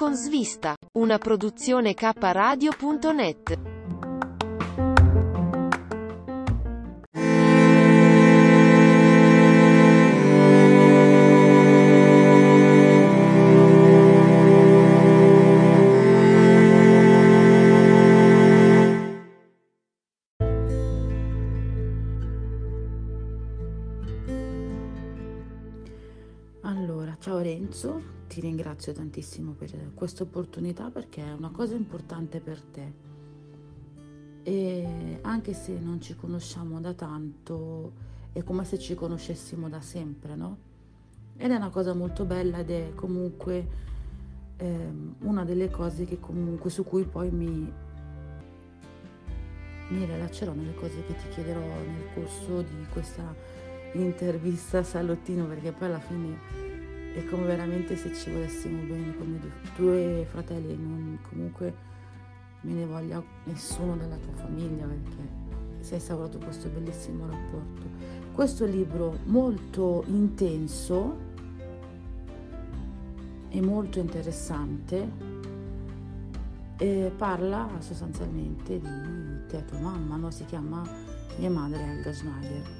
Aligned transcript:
con 0.00 0.14
svista, 0.14 0.74
una 0.92 1.18
produzione 1.18 1.92
kradio.net. 1.92 3.69
Allora, 26.62 27.16
ciao 27.18 27.38
Renzo, 27.38 28.02
ti 28.28 28.42
ringrazio 28.42 28.92
tantissimo 28.92 29.52
per 29.52 29.92
questa 29.94 30.24
opportunità 30.24 30.90
perché 30.90 31.24
è 31.24 31.32
una 31.32 31.48
cosa 31.48 31.74
importante 31.74 32.38
per 32.40 32.60
te. 32.60 32.92
E 34.42 35.18
anche 35.22 35.54
se 35.54 35.78
non 35.78 36.02
ci 36.02 36.14
conosciamo 36.14 36.78
da 36.78 36.92
tanto, 36.92 37.92
è 38.32 38.42
come 38.42 38.66
se 38.66 38.78
ci 38.78 38.94
conoscessimo 38.94 39.70
da 39.70 39.80
sempre, 39.80 40.34
no? 40.36 40.58
Ed 41.38 41.50
è 41.50 41.56
una 41.56 41.70
cosa 41.70 41.94
molto 41.94 42.26
bella 42.26 42.58
ed 42.58 42.70
è 42.70 42.92
comunque 42.94 43.66
ehm, 44.56 45.14
una 45.20 45.46
delle 45.46 45.70
cose 45.70 46.06
comunque 46.20 46.68
su 46.68 46.84
cui 46.84 47.04
poi 47.04 47.30
mi, 47.30 47.72
mi 49.88 50.04
rilaccerò 50.04 50.52
nelle 50.52 50.74
cose 50.74 51.02
che 51.06 51.16
ti 51.16 51.28
chiederò 51.30 51.58
nel 51.58 52.12
corso 52.12 52.60
di 52.60 52.86
questa 52.92 53.34
intervista 53.92 54.82
salottino 54.82 55.46
perché 55.46 55.72
poi 55.72 55.88
alla 55.88 55.98
fine 55.98 56.38
è 57.14 57.24
come 57.24 57.44
veramente 57.44 57.96
se 57.96 58.14
ci 58.14 58.30
volessimo 58.30 58.82
bene 58.82 59.16
come 59.16 59.38
due 59.76 60.26
fratelli 60.30 60.76
non 60.76 61.18
comunque 61.28 61.74
me 62.62 62.72
ne 62.72 62.86
voglia 62.86 63.22
nessuno 63.44 63.96
della 63.96 64.16
tua 64.16 64.32
famiglia 64.34 64.86
perché 64.86 65.38
si 65.80 65.92
è 65.92 65.94
instaurato 65.94 66.38
questo 66.38 66.68
bellissimo 66.68 67.26
rapporto 67.26 67.88
questo 68.32 68.64
libro 68.64 69.18
molto 69.24 70.04
intenso 70.06 71.28
e 73.48 73.60
molto 73.60 73.98
interessante 73.98 75.38
e 76.76 77.12
parla 77.16 77.68
sostanzialmente 77.80 78.78
di 78.78 79.46
te 79.48 79.58
e 79.58 79.64
tua 79.64 79.78
mamma 79.80 80.16
no? 80.16 80.30
si 80.30 80.44
chiama 80.44 80.82
mia 81.38 81.50
madre 81.50 81.82
Helga 81.82 82.12
Schneider 82.12 82.79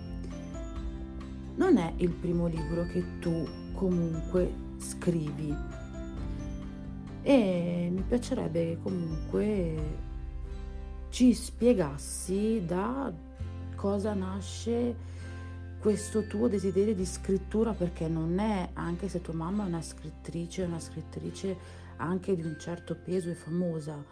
non 1.56 1.76
è 1.76 1.92
il 1.96 2.10
primo 2.10 2.46
libro 2.46 2.84
che 2.84 3.18
tu 3.18 3.46
comunque 3.74 4.52
scrivi. 4.78 5.54
E 7.22 7.88
mi 7.92 8.02
piacerebbe 8.02 8.64
che 8.64 8.78
comunque 8.82 10.08
ci 11.10 11.34
spiegassi 11.34 12.62
da 12.64 13.12
cosa 13.74 14.14
nasce 14.14 15.08
questo 15.80 16.26
tuo 16.26 16.46
desiderio 16.46 16.94
di 16.94 17.06
scrittura 17.06 17.72
perché 17.72 18.06
non 18.06 18.38
è, 18.38 18.70
anche 18.74 19.08
se 19.08 19.20
tua 19.22 19.34
mamma 19.34 19.64
è 19.64 19.66
una 19.66 19.80
scrittrice, 19.80 20.62
è 20.62 20.66
una 20.66 20.78
scrittrice 20.78 21.56
anche 21.96 22.36
di 22.36 22.42
un 22.42 22.56
certo 22.58 22.94
peso 22.94 23.30
e 23.30 23.34
famosa, 23.34 24.02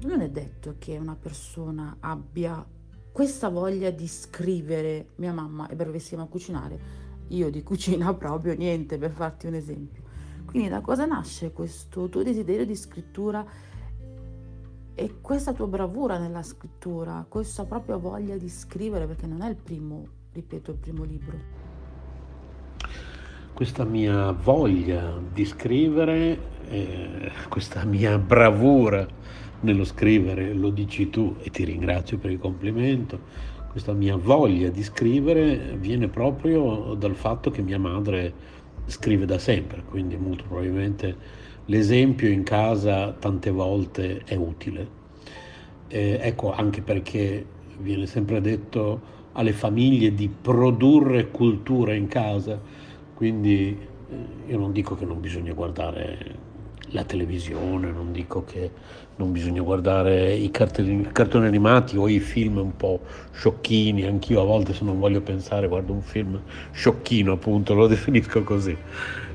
non 0.00 0.20
è 0.20 0.30
detto 0.30 0.76
che 0.78 0.96
una 0.96 1.16
persona 1.16 1.96
abbia 2.00 2.64
questa 3.12 3.48
voglia 3.48 3.90
di 3.90 4.06
scrivere, 4.06 5.08
mia 5.16 5.32
mamma 5.32 5.68
è 5.68 5.74
bravissima 5.74 6.22
a 6.22 6.26
cucinare, 6.26 6.78
io 7.28 7.50
di 7.50 7.62
cucina 7.62 8.12
proprio 8.14 8.54
niente 8.54 8.98
per 8.98 9.10
farti 9.10 9.46
un 9.46 9.54
esempio. 9.54 10.02
Quindi 10.44 10.68
da 10.68 10.80
cosa 10.80 11.04
nasce 11.04 11.52
questo 11.52 12.08
tuo 12.08 12.22
desiderio 12.22 12.64
di 12.64 12.74
scrittura 12.74 13.44
e 14.94 15.20
questa 15.20 15.52
tua 15.52 15.66
bravura 15.66 16.18
nella 16.18 16.42
scrittura, 16.42 17.24
questa 17.28 17.64
propria 17.64 17.96
voglia 17.96 18.36
di 18.36 18.48
scrivere, 18.48 19.06
perché 19.06 19.26
non 19.26 19.42
è 19.42 19.48
il 19.48 19.56
primo, 19.56 20.06
ripeto, 20.32 20.70
il 20.70 20.76
primo 20.78 21.04
libro. 21.04 21.36
Questa 23.52 23.84
mia 23.84 24.32
voglia 24.32 25.20
di 25.32 25.44
scrivere, 25.44 26.38
eh, 26.68 27.30
questa 27.48 27.84
mia 27.84 28.18
bravura 28.18 29.06
nello 29.60 29.84
scrivere, 29.84 30.52
lo 30.52 30.70
dici 30.70 31.10
tu 31.10 31.36
e 31.42 31.50
ti 31.50 31.64
ringrazio 31.64 32.18
per 32.18 32.30
il 32.30 32.38
complimento, 32.38 33.20
questa 33.70 33.92
mia 33.92 34.16
voglia 34.16 34.70
di 34.70 34.82
scrivere 34.82 35.76
viene 35.78 36.08
proprio 36.08 36.94
dal 36.94 37.14
fatto 37.14 37.50
che 37.50 37.62
mia 37.62 37.78
madre 37.78 38.32
scrive 38.86 39.26
da 39.26 39.38
sempre, 39.38 39.82
quindi 39.88 40.16
molto 40.16 40.44
probabilmente 40.48 41.16
l'esempio 41.66 42.28
in 42.28 42.42
casa 42.42 43.12
tante 43.12 43.50
volte 43.50 44.22
è 44.24 44.34
utile. 44.34 44.96
Eh, 45.88 46.18
ecco 46.20 46.52
anche 46.52 46.82
perché 46.82 47.44
viene 47.78 48.06
sempre 48.06 48.40
detto 48.40 49.16
alle 49.32 49.52
famiglie 49.52 50.14
di 50.14 50.28
produrre 50.28 51.30
cultura 51.30 51.94
in 51.94 52.08
casa, 52.08 52.60
quindi 53.14 53.78
eh, 54.10 54.50
io 54.50 54.58
non 54.58 54.72
dico 54.72 54.96
che 54.96 55.04
non 55.04 55.20
bisogna 55.20 55.52
guardare 55.52 56.46
la 56.90 57.04
televisione, 57.04 57.90
non 57.90 58.12
dico 58.12 58.44
che 58.44 58.70
non 59.16 59.32
bisogna 59.32 59.62
guardare 59.62 60.32
i 60.32 60.50
cartoni, 60.50 61.08
cartoni, 61.12 61.46
animati 61.46 61.96
o 61.96 62.08
i 62.08 62.20
film 62.20 62.58
un 62.58 62.76
po' 62.76 63.00
sciocchini, 63.32 64.04
anch'io 64.04 64.40
a 64.40 64.44
volte 64.44 64.72
se 64.74 64.84
non 64.84 64.98
voglio 64.98 65.20
pensare 65.20 65.66
guardo 65.68 65.92
un 65.92 66.02
film 66.02 66.40
sciocchino 66.72 67.32
appunto, 67.32 67.74
lo 67.74 67.86
definisco 67.88 68.42
così, 68.42 68.76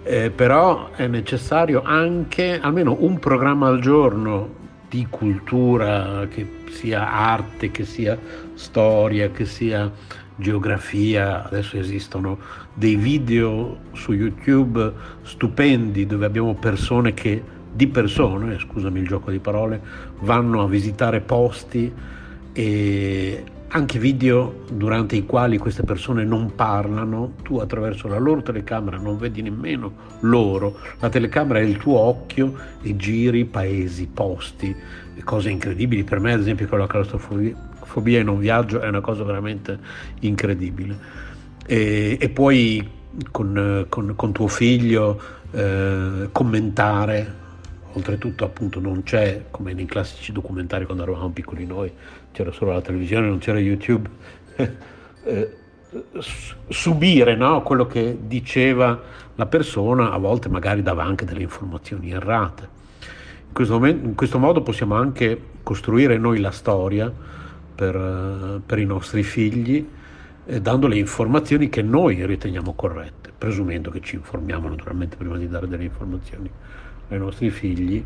eh, 0.03 0.29
però 0.29 0.91
è 0.91 1.07
necessario 1.07 1.81
anche 1.83 2.59
almeno 2.59 2.95
un 2.99 3.19
programma 3.19 3.67
al 3.67 3.79
giorno 3.79 4.61
di 4.89 5.07
cultura, 5.09 6.27
che 6.29 6.47
sia 6.69 7.11
arte, 7.11 7.71
che 7.71 7.83
sia 7.83 8.17
storia, 8.53 9.31
che 9.31 9.45
sia 9.45 9.91
geografia, 10.35 11.45
adesso 11.45 11.77
esistono 11.77 12.37
dei 12.73 12.95
video 12.95 13.77
su 13.93 14.13
YouTube 14.13 14.91
stupendi 15.21 16.05
dove 16.05 16.25
abbiamo 16.25 16.55
persone 16.55 17.13
che 17.13 17.41
di 17.71 17.87
persone, 17.87 18.59
scusami 18.59 18.99
il 18.99 19.07
gioco 19.07 19.31
di 19.31 19.39
parole, 19.39 19.81
vanno 20.19 20.61
a 20.61 20.67
visitare 20.67 21.21
posti 21.21 21.91
e 22.53 23.43
anche 23.75 23.97
video 23.97 24.65
durante 24.71 25.15
i 25.15 25.25
quali 25.25 25.57
queste 25.57 25.81
persone 25.81 26.23
non 26.23 26.53
parlano, 26.53 27.33
tu 27.41 27.57
attraverso 27.57 28.07
la 28.07 28.19
loro 28.19 28.43
telecamera 28.43 28.97
non 28.97 29.17
vedi 29.17 29.41
nemmeno 29.41 29.91
loro, 30.19 30.77
la 30.99 31.09
telecamera 31.09 31.57
è 31.57 31.63
il 31.63 31.77
tuo 31.77 31.97
occhio 31.97 32.53
e 32.83 32.95
giri 32.95 33.45
paesi, 33.45 34.07
posti, 34.13 34.75
cose 35.23 35.49
incredibili. 35.49 36.03
Per 36.03 36.19
me 36.19 36.33
ad 36.33 36.41
esempio 36.41 36.67
con 36.67 36.77
la 36.77 36.85
claustrofobia 36.85 38.19
in 38.19 38.27
un 38.27 38.37
viaggio 38.37 38.79
è 38.79 38.87
una 38.87 39.01
cosa 39.01 39.23
veramente 39.23 39.79
incredibile. 40.19 41.31
E, 41.65 42.17
e 42.19 42.29
poi 42.29 42.89
con, 43.31 43.85
con, 43.89 44.13
con, 44.15 44.31
tuo 44.33 44.47
figlio 44.47 45.19
eh, 45.51 46.29
commentare 46.31 47.41
oltretutto 47.93 48.43
appunto 48.43 48.79
non 48.79 49.03
c'è 49.03 49.45
come 49.51 49.73
nei 49.73 49.85
classici 49.85 50.31
documentari 50.31 50.85
quando 50.85 51.03
eravamo 51.03 51.29
piccoli 51.29 51.65
noi 51.65 51.91
c'era 52.31 52.51
solo 52.51 52.71
la 52.71 52.81
televisione 52.81 53.27
non 53.27 53.37
c'era 53.37 53.59
youtube 53.59 54.09
eh, 55.23 55.57
subire 56.69 57.35
no? 57.35 57.61
quello 57.61 57.85
che 57.85 58.17
diceva 58.21 58.99
la 59.35 59.45
persona 59.45 60.11
a 60.11 60.17
volte 60.17 60.49
magari 60.49 60.81
dava 60.81 61.03
anche 61.03 61.23
delle 61.23 61.43
informazioni 61.43 62.11
errate 62.11 62.81
in 63.47 63.53
questo, 63.53 63.73
momento, 63.75 64.07
in 64.07 64.15
questo 64.15 64.39
modo 64.39 64.61
possiamo 64.61 64.95
anche 64.95 65.39
costruire 65.61 66.17
noi 66.17 66.39
la 66.39 66.51
storia 66.51 67.11
per, 67.75 68.61
per 68.65 68.79
i 68.79 68.85
nostri 68.85 69.21
figli 69.21 69.87
eh, 70.45 70.61
dando 70.61 70.87
le 70.87 70.97
informazioni 70.97 71.69
che 71.69 71.81
noi 71.81 72.25
riteniamo 72.25 72.73
corrette 72.73 73.23
presumendo 73.43 73.91
che 73.91 73.99
ci 73.99 74.15
informiamo 74.15 74.69
naturalmente 74.69 75.17
prima 75.17 75.37
di 75.37 75.49
dare 75.49 75.67
delle 75.67 75.83
informazioni 75.83 76.49
ai 77.09 77.17
nostri 77.17 77.49
figli 77.49 78.01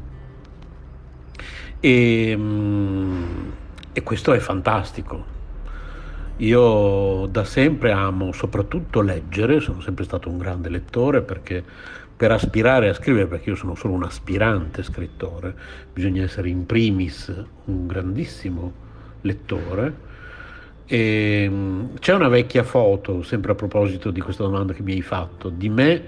e, 1.80 2.36
mm, 2.36 3.50
e 3.94 4.02
questo 4.02 4.34
è 4.34 4.40
fantastico. 4.40 5.36
Io 6.38 7.28
da 7.28 7.44
sempre 7.44 7.92
amo 7.92 8.32
soprattutto 8.32 9.02
leggere, 9.02 9.60
sono 9.60 9.80
sempre 9.80 10.06
stato 10.06 10.28
un 10.28 10.40
grande 10.40 10.70
lettore 10.70 11.22
perché 11.22 11.64
per 12.16 12.32
aspirare 12.32 12.90
a 12.90 12.96
scrivere, 12.96 13.28
perché 13.28 13.50
io 13.52 13.56
sono 13.56 13.76
solo 13.76 13.94
un 13.94 14.06
aspirante 14.06 14.82
scrittore, 14.82 15.56
bisogna 15.94 16.24
essere 16.24 16.50
in 16.50 16.66
primis 16.66 17.32
un 17.66 17.86
grandissimo 17.86 18.74
lettore. 19.22 20.07
E, 20.88 21.48
mm, 21.50 21.96
c'è 22.00 22.14
una 22.14 22.30
vecchia 22.30 22.64
foto, 22.64 23.22
sempre 23.22 23.52
a 23.52 23.56
proposito 23.56 24.10
di 24.10 24.22
questa 24.22 24.44
domanda 24.44 24.74
che 24.74 24.82
mi 24.82 24.94
hai 24.94 25.02
fatto, 25.02 25.50
di 25.50 25.70
me 25.70 26.02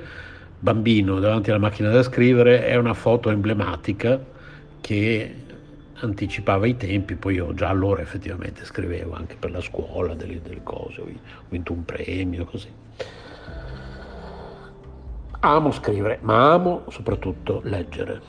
bambino 0.58 1.20
davanti 1.20 1.50
alla 1.50 1.60
macchina 1.60 1.90
da 1.90 2.02
scrivere, 2.02 2.66
è 2.66 2.76
una 2.76 2.94
foto 2.94 3.30
emblematica 3.30 4.20
che 4.80 5.36
anticipava 6.02 6.66
i 6.66 6.78
tempi, 6.78 7.16
poi 7.16 7.36
io 7.36 7.54
già 7.54 7.68
allora 7.68 8.02
effettivamente 8.02 8.64
scrivevo 8.64 9.14
anche 9.14 9.36
per 9.38 9.52
la 9.52 9.62
scuola 9.62 10.14
delle, 10.16 10.42
delle 10.42 10.64
cose, 10.64 11.02
ho 11.02 11.08
vinto 11.50 11.74
un 11.74 11.84
premio, 11.84 12.46
così. 12.46 12.72
Amo 15.42 15.72
scrivere, 15.72 16.20
ma 16.22 16.54
amo 16.54 16.84
soprattutto 16.90 17.62
leggere. 17.64 18.22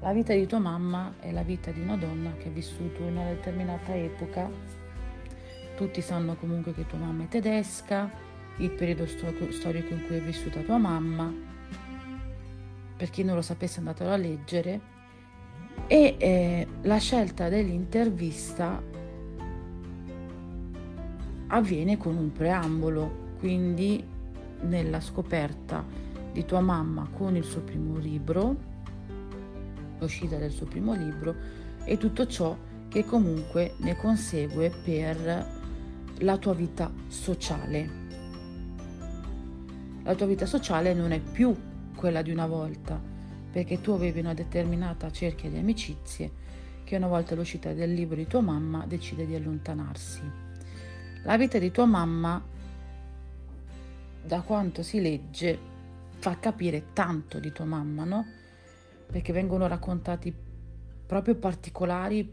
La 0.00 0.12
vita 0.12 0.34
di 0.34 0.46
tua 0.46 0.58
mamma 0.58 1.14
è 1.18 1.32
la 1.32 1.42
vita 1.42 1.70
di 1.70 1.80
una 1.80 1.96
donna 1.96 2.32
che 2.38 2.48
ha 2.48 2.50
vissuto 2.50 3.00
in 3.00 3.16
una 3.16 3.24
determinata 3.24 3.94
epoca. 3.94 4.50
Tutti 5.76 6.00
sanno 6.00 6.36
comunque 6.36 6.72
che 6.72 6.86
tua 6.86 6.98
mamma 6.98 7.24
è 7.24 7.28
tedesca, 7.28 8.08
il 8.58 8.70
periodo 8.70 9.06
storico 9.06 9.92
in 9.92 10.06
cui 10.06 10.16
è 10.16 10.20
vissuta 10.20 10.60
tua 10.60 10.78
mamma. 10.78 11.32
Per 12.96 13.10
chi 13.10 13.24
non 13.24 13.34
lo 13.34 13.42
sapesse 13.42 13.80
andatelo 13.80 14.10
a 14.10 14.16
leggere. 14.16 14.92
E 15.88 16.14
eh, 16.16 16.66
la 16.82 16.98
scelta 16.98 17.48
dell'intervista 17.48 18.80
avviene 21.48 21.96
con 21.96 22.16
un 22.16 22.30
preambolo, 22.30 23.32
quindi 23.40 24.02
nella 24.62 25.00
scoperta 25.00 25.84
di 26.32 26.44
tua 26.44 26.60
mamma 26.60 27.08
con 27.12 27.34
il 27.34 27.44
suo 27.44 27.62
primo 27.62 27.98
libro, 27.98 28.56
l'uscita 29.98 30.36
del 30.36 30.52
suo 30.52 30.66
primo 30.66 30.94
libro 30.94 31.34
e 31.84 31.96
tutto 31.96 32.26
ciò 32.26 32.56
che 32.88 33.04
comunque 33.04 33.74
ne 33.78 33.96
consegue 33.96 34.70
per 34.70 35.62
la 36.18 36.36
tua 36.38 36.54
vita 36.54 36.92
sociale. 37.08 38.02
La 40.02 40.14
tua 40.14 40.26
vita 40.26 40.46
sociale 40.46 40.94
non 40.94 41.12
è 41.12 41.20
più 41.20 41.54
quella 41.94 42.22
di 42.22 42.30
una 42.30 42.46
volta, 42.46 43.00
perché 43.50 43.80
tu 43.80 43.92
avevi 43.92 44.20
una 44.20 44.34
determinata 44.34 45.10
cerchia 45.10 45.50
di 45.50 45.58
amicizie 45.58 46.42
che 46.84 46.96
una 46.96 47.08
volta 47.08 47.34
l'uscita 47.34 47.72
del 47.72 47.92
libro 47.92 48.16
di 48.16 48.26
tua 48.26 48.40
mamma 48.40 48.84
decide 48.86 49.26
di 49.26 49.34
allontanarsi. 49.34 50.20
La 51.24 51.36
vita 51.36 51.58
di 51.58 51.70
tua 51.70 51.86
mamma 51.86 52.42
da 54.22 54.40
quanto 54.42 54.82
si 54.82 55.00
legge, 55.00 55.58
fa 56.18 56.38
capire 56.38 56.92
tanto 56.92 57.38
di 57.38 57.52
tua 57.52 57.64
mamma, 57.64 58.04
no? 58.04 58.26
Perché 59.06 59.32
vengono 59.32 59.66
raccontati 59.66 60.34
proprio 61.06 61.34
particolari 61.34 62.32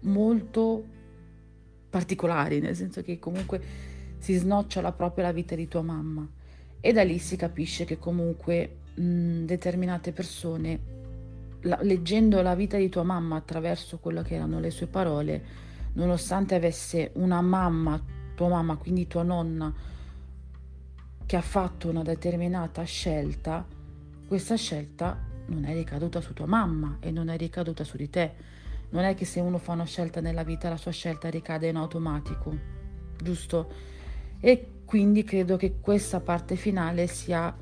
molto 0.00 0.84
particolari, 1.92 2.58
nel 2.58 2.74
senso 2.74 3.02
che 3.02 3.18
comunque 3.18 3.60
si 4.16 4.32
snocciola 4.34 4.92
proprio 4.92 5.24
la 5.24 5.32
vita 5.32 5.54
di 5.54 5.68
tua 5.68 5.82
mamma 5.82 6.26
e 6.80 6.92
da 6.92 7.04
lì 7.04 7.18
si 7.18 7.36
capisce 7.36 7.84
che 7.84 7.98
comunque 7.98 8.76
mh, 8.94 9.44
determinate 9.44 10.12
persone, 10.12 10.80
la, 11.60 11.78
leggendo 11.82 12.40
la 12.40 12.54
vita 12.54 12.78
di 12.78 12.88
tua 12.88 13.02
mamma 13.02 13.36
attraverso 13.36 13.98
quello 13.98 14.22
che 14.22 14.36
erano 14.36 14.58
le 14.58 14.70
sue 14.70 14.86
parole, 14.86 15.44
nonostante 15.92 16.54
avesse 16.54 17.10
una 17.16 17.42
mamma, 17.42 18.02
tua 18.34 18.48
mamma, 18.48 18.76
quindi 18.76 19.06
tua 19.06 19.22
nonna, 19.22 19.70
che 21.26 21.36
ha 21.36 21.42
fatto 21.42 21.90
una 21.90 22.02
determinata 22.02 22.82
scelta, 22.84 23.66
questa 24.26 24.56
scelta 24.56 25.28
non 25.48 25.66
è 25.66 25.74
ricaduta 25.74 26.22
su 26.22 26.32
tua 26.32 26.46
mamma 26.46 26.96
e 27.00 27.10
non 27.10 27.28
è 27.28 27.36
ricaduta 27.36 27.84
su 27.84 27.98
di 27.98 28.08
te. 28.08 28.32
Non 28.92 29.04
è 29.04 29.14
che 29.14 29.24
se 29.24 29.40
uno 29.40 29.58
fa 29.58 29.72
una 29.72 29.84
scelta 29.84 30.20
nella 30.20 30.42
vita 30.44 30.68
la 30.68 30.76
sua 30.76 30.90
scelta 30.90 31.28
ricade 31.28 31.68
in 31.68 31.76
automatico, 31.76 32.56
giusto? 33.20 33.70
E 34.40 34.68
quindi 34.84 35.24
credo 35.24 35.56
che 35.56 35.80
questa 35.80 36.20
parte 36.20 36.56
finale 36.56 37.06
sia, 37.06 37.54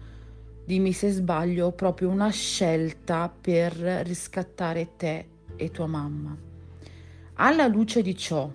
dimmi 0.65 0.93
se 0.93 1.11
sbaglio, 1.11 1.73
proprio 1.73 2.09
una 2.09 2.31
scelta 2.31 3.29
per 3.29 3.73
riscattare 3.73 4.97
te 4.97 5.27
e 5.57 5.71
tua 5.71 5.87
mamma. 5.87 6.37
Alla 7.35 7.67
luce 7.67 8.03
di 8.03 8.17
ciò, 8.17 8.51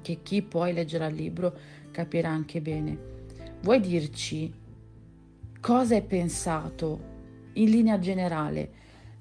che 0.00 0.18
chi 0.22 0.42
poi 0.42 0.72
leggerà 0.72 1.06
il 1.06 1.14
libro 1.14 1.56
capirà 1.90 2.30
anche 2.30 2.60
bene, 2.60 3.10
Vuoi 3.62 3.78
dirci 3.78 4.52
cosa 5.60 5.94
hai 5.94 6.02
pensato 6.02 7.10
in 7.52 7.70
linea 7.70 7.96
generale 8.00 8.70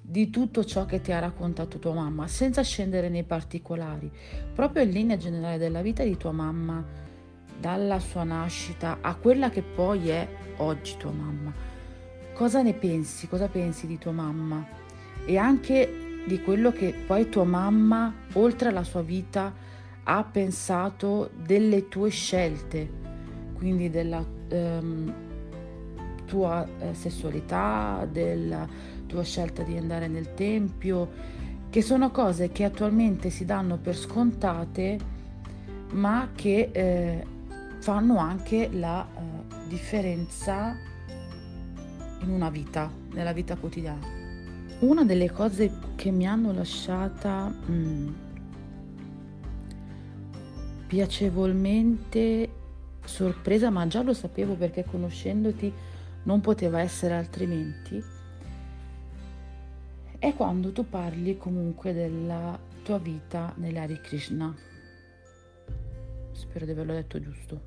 di 0.01 0.29
tutto 0.29 0.65
ciò 0.65 0.85
che 0.85 1.01
ti 1.01 1.11
ha 1.11 1.19
raccontato 1.19 1.79
tua 1.79 1.93
mamma, 1.93 2.27
senza 2.27 2.63
scendere 2.63 3.09
nei 3.09 3.23
particolari, 3.23 4.11
proprio 4.53 4.83
in 4.83 4.89
linea 4.89 5.17
generale 5.17 5.57
della 5.57 5.81
vita 5.81 6.03
di 6.03 6.17
tua 6.17 6.31
mamma, 6.31 6.83
dalla 7.59 7.99
sua 7.99 8.23
nascita 8.23 8.97
a 9.01 9.15
quella 9.15 9.49
che 9.49 9.61
poi 9.61 10.09
è 10.09 10.27
oggi 10.57 10.97
tua 10.97 11.11
mamma? 11.11 11.53
Cosa 12.33 12.61
ne 12.61 12.73
pensi? 12.73 13.27
Cosa 13.27 13.47
pensi 13.47 13.85
di 13.85 13.97
tua 13.97 14.11
mamma? 14.11 14.65
E 15.25 15.37
anche 15.37 16.23
di 16.25 16.41
quello 16.41 16.71
che 16.71 16.93
poi 17.05 17.29
tua 17.29 17.43
mamma, 17.43 18.13
oltre 18.33 18.69
alla 18.69 18.83
sua 18.83 19.01
vita, 19.01 19.53
ha 20.03 20.23
pensato 20.23 21.29
delle 21.35 21.87
tue 21.87 22.09
scelte 22.09 22.99
quindi 23.61 23.91
della 23.91 24.25
ehm, 24.47 25.13
tua 26.25 26.67
eh, 26.79 26.95
sessualità, 26.95 28.07
della 28.11 28.67
tua 29.11 29.23
scelta 29.23 29.61
di 29.63 29.75
andare 29.75 30.07
nel 30.07 30.33
tempio, 30.33 31.09
che 31.69 31.81
sono 31.81 32.11
cose 32.11 32.49
che 32.49 32.63
attualmente 32.63 33.29
si 33.29 33.43
danno 33.43 33.77
per 33.77 33.95
scontate, 33.95 34.97
ma 35.91 36.29
che 36.33 36.69
eh, 36.71 37.25
fanno 37.79 38.17
anche 38.17 38.69
la 38.71 39.05
eh, 39.05 39.67
differenza 39.67 40.77
in 42.21 42.29
una 42.29 42.49
vita, 42.49 42.89
nella 43.11 43.33
vita 43.33 43.57
quotidiana. 43.57 44.19
Una 44.79 45.03
delle 45.03 45.29
cose 45.29 45.71
che 45.95 46.09
mi 46.09 46.25
hanno 46.25 46.53
lasciata 46.53 47.47
mh, 47.47 47.73
mm, 47.73 48.07
piacevolmente 50.87 52.49
sorpresa, 53.03 53.69
ma 53.69 53.85
già 53.87 54.01
lo 54.03 54.13
sapevo 54.13 54.55
perché 54.55 54.85
conoscendoti 54.85 55.73
non 56.23 56.39
poteva 56.39 56.79
essere 56.79 57.15
altrimenti, 57.15 58.01
è 60.21 60.35
quando 60.35 60.71
tu 60.71 60.87
parli 60.87 61.35
comunque 61.35 61.93
della 61.93 62.55
tua 62.83 62.99
vita 62.99 63.51
nell'Hare 63.57 63.99
Krishna. 64.01 64.55
Spero 66.31 66.63
di 66.63 66.69
averlo 66.69 66.93
detto 66.93 67.19
giusto. 67.19 67.61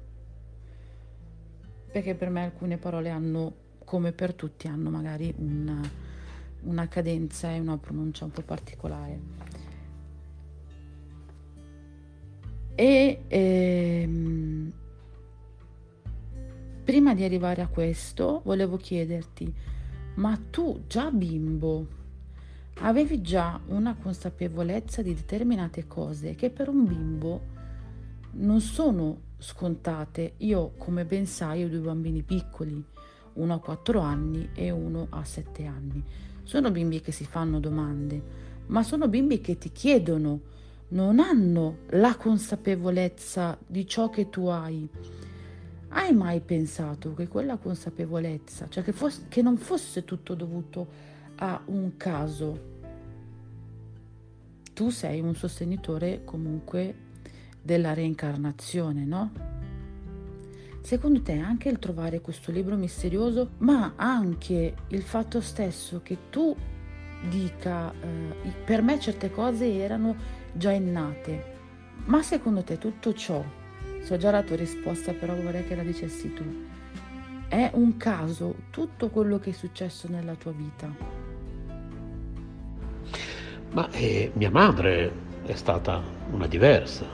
Perché 1.90 2.14
per 2.14 2.30
me 2.30 2.44
alcune 2.44 2.78
parole 2.78 3.10
hanno, 3.10 3.54
come 3.84 4.12
per 4.12 4.34
tutti, 4.34 4.68
hanno 4.68 4.88
magari 4.88 5.34
una, 5.38 5.80
una 6.60 6.86
cadenza 6.86 7.50
e 7.50 7.58
una 7.58 7.76
pronuncia 7.76 8.24
un 8.24 8.30
po' 8.30 8.42
particolare. 8.42 9.20
E 12.76 13.22
ehm, 13.26 14.72
Prima 16.84 17.14
di 17.14 17.24
arrivare 17.24 17.62
a 17.62 17.66
questo, 17.66 18.42
volevo 18.44 18.76
chiederti, 18.76 19.52
ma 20.16 20.38
tu 20.50 20.84
già 20.86 21.10
bimbo 21.10 22.02
avevi 22.80 23.20
già 23.20 23.60
una 23.66 23.94
consapevolezza 23.94 25.02
di 25.02 25.14
determinate 25.14 25.86
cose 25.86 26.34
che 26.34 26.50
per 26.50 26.68
un 26.68 26.86
bimbo 26.86 27.52
non 28.32 28.60
sono 28.60 29.20
scontate. 29.38 30.34
Io, 30.38 30.72
come 30.76 31.04
ben 31.04 31.26
sai, 31.26 31.64
ho 31.64 31.68
due 31.68 31.78
bambini 31.78 32.22
piccoli, 32.22 32.82
uno 33.34 33.54
a 33.54 33.60
4 33.60 34.00
anni 34.00 34.50
e 34.54 34.70
uno 34.70 35.06
a 35.10 35.24
7 35.24 35.66
anni. 35.66 36.02
Sono 36.42 36.70
bimbi 36.70 37.00
che 37.00 37.12
si 37.12 37.24
fanno 37.24 37.60
domande, 37.60 38.22
ma 38.66 38.82
sono 38.82 39.08
bimbi 39.08 39.40
che 39.40 39.56
ti 39.56 39.70
chiedono, 39.70 40.40
non 40.88 41.18
hanno 41.18 41.78
la 41.90 42.16
consapevolezza 42.16 43.56
di 43.66 43.86
ciò 43.86 44.10
che 44.10 44.28
tu 44.28 44.46
hai 44.46 44.88
hai 45.96 46.12
mai 46.12 46.40
pensato 46.40 47.14
che 47.14 47.28
quella 47.28 47.56
consapevolezza, 47.56 48.66
cioè 48.68 48.82
che, 48.82 48.92
fosse, 48.92 49.26
che 49.28 49.42
non 49.42 49.56
fosse 49.56 50.04
tutto 50.04 50.34
dovuto 50.34 51.12
a 51.36 51.60
un 51.66 51.96
caso? 51.96 52.72
Tu 54.72 54.90
sei 54.90 55.20
un 55.20 55.34
sostenitore 55.34 56.22
comunque 56.24 56.94
della 57.60 57.94
reincarnazione, 57.94 59.04
no? 59.04 59.32
Secondo 60.82 61.22
te 61.22 61.38
anche 61.38 61.68
il 61.68 61.78
trovare 61.78 62.20
questo 62.20 62.52
libro 62.52 62.76
misterioso, 62.76 63.50
ma 63.58 63.94
anche 63.96 64.74
il 64.88 65.02
fatto 65.02 65.40
stesso 65.40 66.00
che 66.02 66.30
tu 66.30 66.54
dica 67.28 67.90
eh, 67.92 68.50
per 68.64 68.82
me 68.82 69.00
certe 69.00 69.30
cose 69.30 69.72
erano 69.78 70.14
già 70.52 70.72
innate, 70.72 71.52
ma 72.04 72.22
secondo 72.22 72.62
te 72.62 72.76
tutto 72.76 73.14
ciò 73.14 73.42
So 74.04 74.18
già 74.18 74.30
la 74.30 74.42
tua 74.42 74.56
risposta, 74.56 75.14
però 75.14 75.34
vorrei 75.34 75.66
che 75.66 75.74
la 75.74 75.82
dicessi 75.82 76.30
tu. 76.34 76.44
È 77.48 77.70
un 77.72 77.96
caso 77.96 78.54
tutto 78.68 79.08
quello 79.08 79.38
che 79.38 79.48
è 79.48 79.52
successo 79.54 80.08
nella 80.08 80.34
tua 80.34 80.52
vita? 80.52 81.23
Ma 83.74 83.90
eh, 83.90 84.30
mia 84.34 84.50
madre 84.50 85.12
è 85.44 85.54
stata 85.54 86.00
una 86.30 86.46
diversa, 86.46 87.04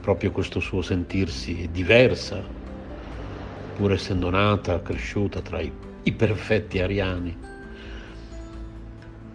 proprio 0.00 0.30
questo 0.30 0.60
suo 0.60 0.80
sentirsi 0.80 1.68
diversa, 1.72 2.40
pur 3.74 3.92
essendo 3.92 4.30
nata, 4.30 4.80
cresciuta 4.80 5.40
tra 5.40 5.60
i, 5.60 5.72
i 6.04 6.12
perfetti 6.12 6.80
ariani 6.80 7.36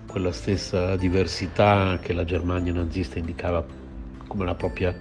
quella 0.07 0.31
stessa 0.31 0.95
diversità 0.95 1.99
che 2.01 2.13
la 2.13 2.23
Germania 2.23 2.73
nazista 2.73 3.19
indicava 3.19 3.63
come 4.25 4.45
la 4.45 4.55
propria 4.55 4.95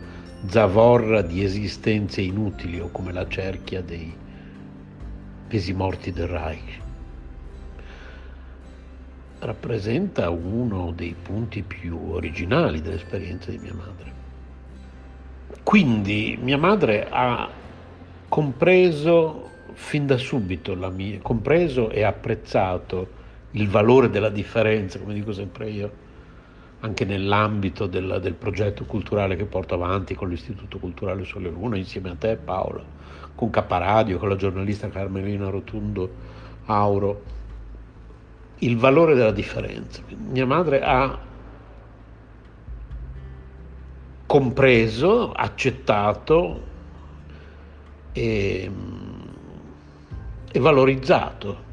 zavorra 0.47 1.23
di 1.23 1.45
esistenze 1.45 2.21
inutili 2.21 2.81
o 2.81 2.91
come 2.91 3.13
la 3.13 3.27
cerchia 3.29 3.83
dei 3.83 4.13
pesi 5.49 5.73
morti 5.73 6.13
del 6.13 6.27
Reich. 6.27 6.86
Rappresenta 9.39 10.31
uno 10.31 10.93
dei 10.95 11.15
punti 11.21 11.63
più 11.63 12.13
originali 12.13 12.81
dell'esperienza 12.81 13.51
di 13.51 13.59
mia 13.59 13.75
madre. 13.75 14.13
Quindi 15.63 16.39
mia 16.41 16.59
madre 16.59 17.07
ha 17.11 17.49
compreso 18.29 19.51
fin 19.75 20.07
da 20.07 20.17
subito 20.17 20.75
la 20.75 20.89
mia, 20.89 21.19
compreso 21.21 21.91
e 21.91 22.03
apprezzato 22.03 23.25
il 23.53 23.69
valore 23.69 24.11
della 24.11 24.31
differenza, 24.31 24.99
come 24.99 25.15
dico 25.15 25.33
sempre 25.33 25.71
io, 25.71 25.91
anche 26.81 27.05
nell'ambito 27.05 27.87
del, 27.87 28.19
del, 28.23 28.35
progetto 28.35 28.85
culturale 28.85 29.37
che 29.37 29.45
porto 29.45 29.75
avanti 29.75 30.15
con 30.15 30.29
l'Istituto 30.29 30.79
Culturale 30.79 31.25
Sole 31.25 31.51
Luna, 31.51 31.77
insieme 31.77 32.11
a 32.11 32.15
te 32.15 32.37
Paola, 32.37 32.83
con 33.35 33.51
Caparadio, 33.51 34.19
con 34.19 34.29
la 34.29 34.37
giornalista 34.37 34.89
Carmelina 34.89 35.49
Rotundo 35.49 36.11
Auro, 36.67 37.23
il 38.59 38.77
valore 38.77 39.15
della 39.15 39.33
differenza. 39.33 40.03
Mia 40.09 40.47
madre 40.47 40.81
ha 40.83 41.19
compreso, 44.27 45.33
accettato 45.33 46.63
e, 48.13 48.71
e 50.53 50.59
valorizzato 50.59 51.65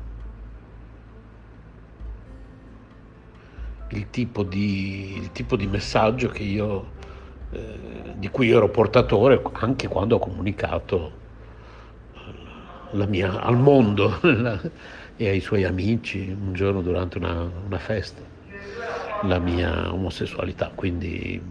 il 3.89 4.09
tipo 4.09 4.43
di, 4.43 5.17
il 5.17 5.31
tipo 5.31 5.55
di 5.55 5.67
messaggio 5.67 6.31
io, 6.43 6.91
eh, 7.51 8.13
di 8.15 8.29
cui 8.29 8.47
io 8.47 8.57
ero 8.57 8.69
portatore 8.69 9.41
anche 9.53 9.87
quando 9.87 10.15
ho 10.15 10.19
comunicato 10.19 11.21
mia, 13.07 13.41
al 13.41 13.57
mondo 13.57 14.19
e 15.15 15.29
ai 15.29 15.39
suoi 15.39 15.63
amici 15.63 16.35
un 16.39 16.53
giorno 16.53 16.81
durante 16.81 17.17
una, 17.17 17.49
una 17.65 17.77
festa 17.77 18.21
la 19.23 19.39
mia 19.39 19.91
omosessualità. 19.93 20.71
Quindi 20.73 21.41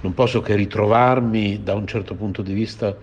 non 0.00 0.14
posso 0.14 0.40
che 0.40 0.54
ritrovarmi 0.54 1.62
da 1.62 1.74
un 1.74 1.86
certo 1.86 2.14
punto 2.14 2.42
di 2.42 2.52
vista 2.52 2.96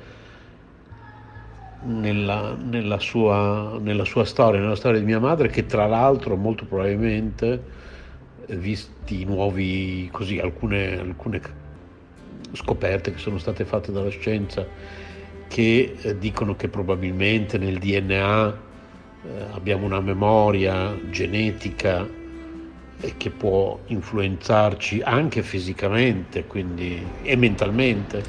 nella, 1.83 2.55
nella, 2.55 2.99
sua, 2.99 3.77
nella, 3.79 4.03
sua, 4.03 4.25
storia, 4.25 4.59
nella 4.59 4.75
storia 4.75 4.99
di 4.99 5.05
mia 5.05 5.19
madre, 5.19 5.49
che 5.49 5.65
tra 5.65 5.85
l'altro 5.85 6.35
molto 6.35 6.65
probabilmente 6.65 7.75
visti 8.47 9.25
nuovi, 9.25 10.09
così, 10.11 10.39
alcune, 10.39 10.99
alcune 10.99 11.41
scoperte 12.53 13.11
che 13.11 13.17
sono 13.17 13.37
state 13.37 13.65
fatte 13.65 13.91
dalla 13.91 14.09
scienza 14.09 14.65
che 15.47 15.95
eh, 16.01 16.17
dicono 16.17 16.55
che 16.55 16.69
probabilmente 16.69 17.57
nel 17.57 17.77
DNA 17.77 18.65
eh, 19.23 19.45
abbiamo 19.51 19.85
una 19.85 19.99
memoria 19.99 20.95
genetica 21.09 22.07
eh, 22.99 23.13
che 23.17 23.29
può 23.29 23.79
influenzarci 23.87 25.01
anche 25.01 25.41
fisicamente 25.43 26.45
quindi, 26.45 27.05
e 27.21 27.35
mentalmente, 27.35 28.23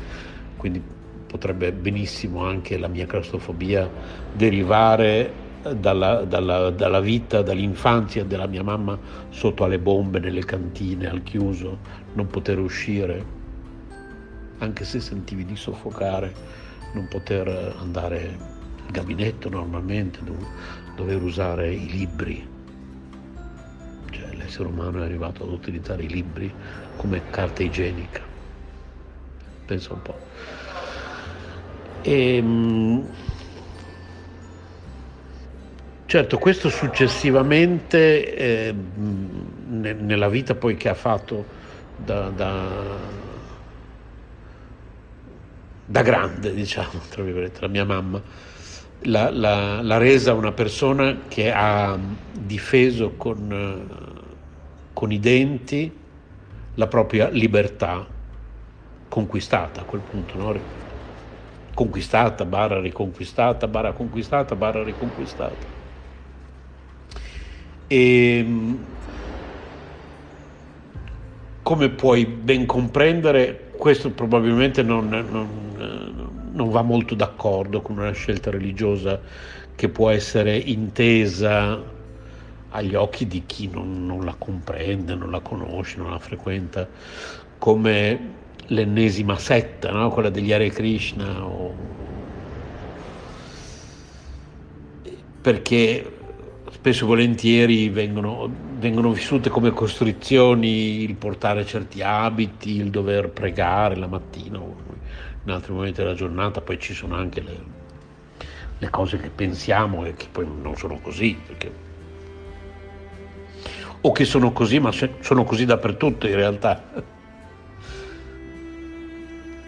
quindi 0.56 0.82
potrebbe 1.26 1.72
benissimo 1.72 2.44
anche 2.44 2.78
la 2.78 2.88
mia 2.88 3.06
claustrofobia 3.06 3.88
derivare 4.32 5.46
dalla, 5.74 6.24
dalla, 6.24 6.70
dalla, 6.70 7.00
vita, 7.00 7.42
dall'infanzia 7.42 8.24
della 8.24 8.46
mia 8.46 8.62
mamma 8.62 8.98
sotto 9.30 9.64
alle 9.64 9.78
bombe, 9.78 10.18
nelle 10.18 10.44
cantine, 10.44 11.08
al 11.08 11.22
chiuso, 11.22 11.78
non 12.14 12.26
poter 12.28 12.58
uscire, 12.58 13.36
anche 14.58 14.84
se 14.84 15.00
sentivi 15.00 15.44
di 15.44 15.56
soffocare, 15.56 16.32
non 16.94 17.06
poter 17.08 17.74
andare 17.78 18.56
al 18.88 18.92
gabinetto 18.92 19.48
normalmente, 19.50 20.20
dover 20.96 21.22
usare 21.22 21.72
i 21.72 21.90
libri. 21.90 22.46
Cioè, 24.10 24.34
l'essere 24.34 24.68
umano 24.68 25.02
è 25.02 25.04
arrivato 25.04 25.44
ad 25.44 25.50
utilizzare 25.50 26.02
i 26.02 26.08
libri 26.08 26.52
come 26.96 27.22
carta 27.30 27.62
igienica. 27.62 28.22
Pensa 29.66 29.92
un 29.92 30.02
po'. 30.02 30.18
E, 32.02 32.36
ehm, 32.36 33.06
Certo, 36.08 36.38
questo 36.38 36.70
successivamente 36.70 38.34
eh, 38.34 38.74
ne, 38.74 39.92
nella 39.92 40.30
vita 40.30 40.54
poi 40.54 40.74
che 40.74 40.88
ha 40.88 40.94
fatto 40.94 41.44
da, 41.98 42.30
da, 42.30 42.96
da 45.84 46.00
grande, 46.00 46.54
diciamo, 46.54 46.98
tra 47.10 47.22
virgolette, 47.22 47.60
la 47.60 47.68
mia 47.68 47.84
mamma, 47.84 48.22
l'ha, 49.00 49.30
l'ha, 49.30 49.82
l'ha 49.82 49.98
resa 49.98 50.34
una 50.34 50.52
persona 50.52 51.24
che 51.28 51.52
ha 51.52 51.98
difeso 52.32 53.14
con, 53.16 53.88
con 54.92 55.12
i 55.12 55.20
denti 55.20 55.92
la 56.74 56.86
propria 56.86 57.28
libertà 57.28 58.06
conquistata 59.08 59.80
a 59.80 59.84
quel 59.84 60.00
punto, 60.02 60.38
no? 60.38 60.76
conquistata, 61.74 62.44
barra 62.44 62.80
riconquistata, 62.80 63.68
barra 63.68 63.92
conquistata, 63.92 64.56
barra 64.56 64.82
riconquistata. 64.82 65.66
E 67.86 68.38
ehm, 68.38 68.84
come 71.62 71.90
puoi 71.90 72.26
ben 72.26 72.66
comprendere, 72.66 73.70
questo 73.76 74.10
probabilmente 74.10 74.82
non, 74.82 75.08
non, 75.08 76.27
non, 76.58 76.70
va 76.70 76.82
molto 76.82 77.14
d'accordo 77.14 77.80
con 77.80 77.98
una 77.98 78.12
scelta 78.12 78.50
religiosa 78.50 79.20
che 79.74 79.88
può 79.88 80.10
essere 80.10 80.56
intesa 80.56 81.80
agli 82.70 82.94
occhi 82.96 83.26
di 83.26 83.44
chi 83.46 83.68
non, 83.68 84.04
non 84.04 84.24
la 84.24 84.34
comprende, 84.36 85.14
non 85.14 85.30
la 85.30 85.40
conosce, 85.40 85.98
non 85.98 86.10
la 86.10 86.18
frequenta, 86.18 86.86
come 87.56 88.34
l'ennesima 88.66 89.38
setta, 89.38 89.92
no? 89.92 90.10
quella 90.10 90.30
degli 90.30 90.52
Hare 90.52 90.68
Krishna. 90.70 91.44
O... 91.44 91.74
Perché 95.40 96.12
spesso 96.70 97.04
e 97.04 97.06
volentieri 97.06 97.88
vengono, 97.88 98.50
vengono, 98.78 99.12
vissute 99.12 99.48
come 99.48 99.70
costrizioni 99.70 101.02
il 101.02 101.14
portare 101.14 101.64
certi 101.64 102.02
abiti, 102.02 102.76
il 102.76 102.90
dover 102.90 103.30
pregare 103.30 103.96
la 103.96 104.08
mattina 104.08 104.60
in 105.44 105.50
altri 105.50 105.72
momenti 105.72 106.02
della 106.02 106.14
giornata, 106.14 106.60
poi 106.60 106.78
ci 106.78 106.94
sono 106.94 107.14
anche 107.14 107.40
le, 107.40 107.60
le 108.78 108.90
cose 108.90 109.18
che 109.18 109.30
pensiamo 109.30 110.04
e 110.04 110.14
che 110.14 110.26
poi 110.30 110.46
non 110.46 110.76
sono 110.76 110.98
così, 111.00 111.38
perché, 111.46 111.72
o 114.00 114.12
che 114.12 114.24
sono 114.24 114.52
così, 114.52 114.78
ma 114.78 114.90
sono 114.92 115.44
così 115.44 115.64
dappertutto 115.64 116.26
in 116.26 116.34
realtà. 116.34 117.16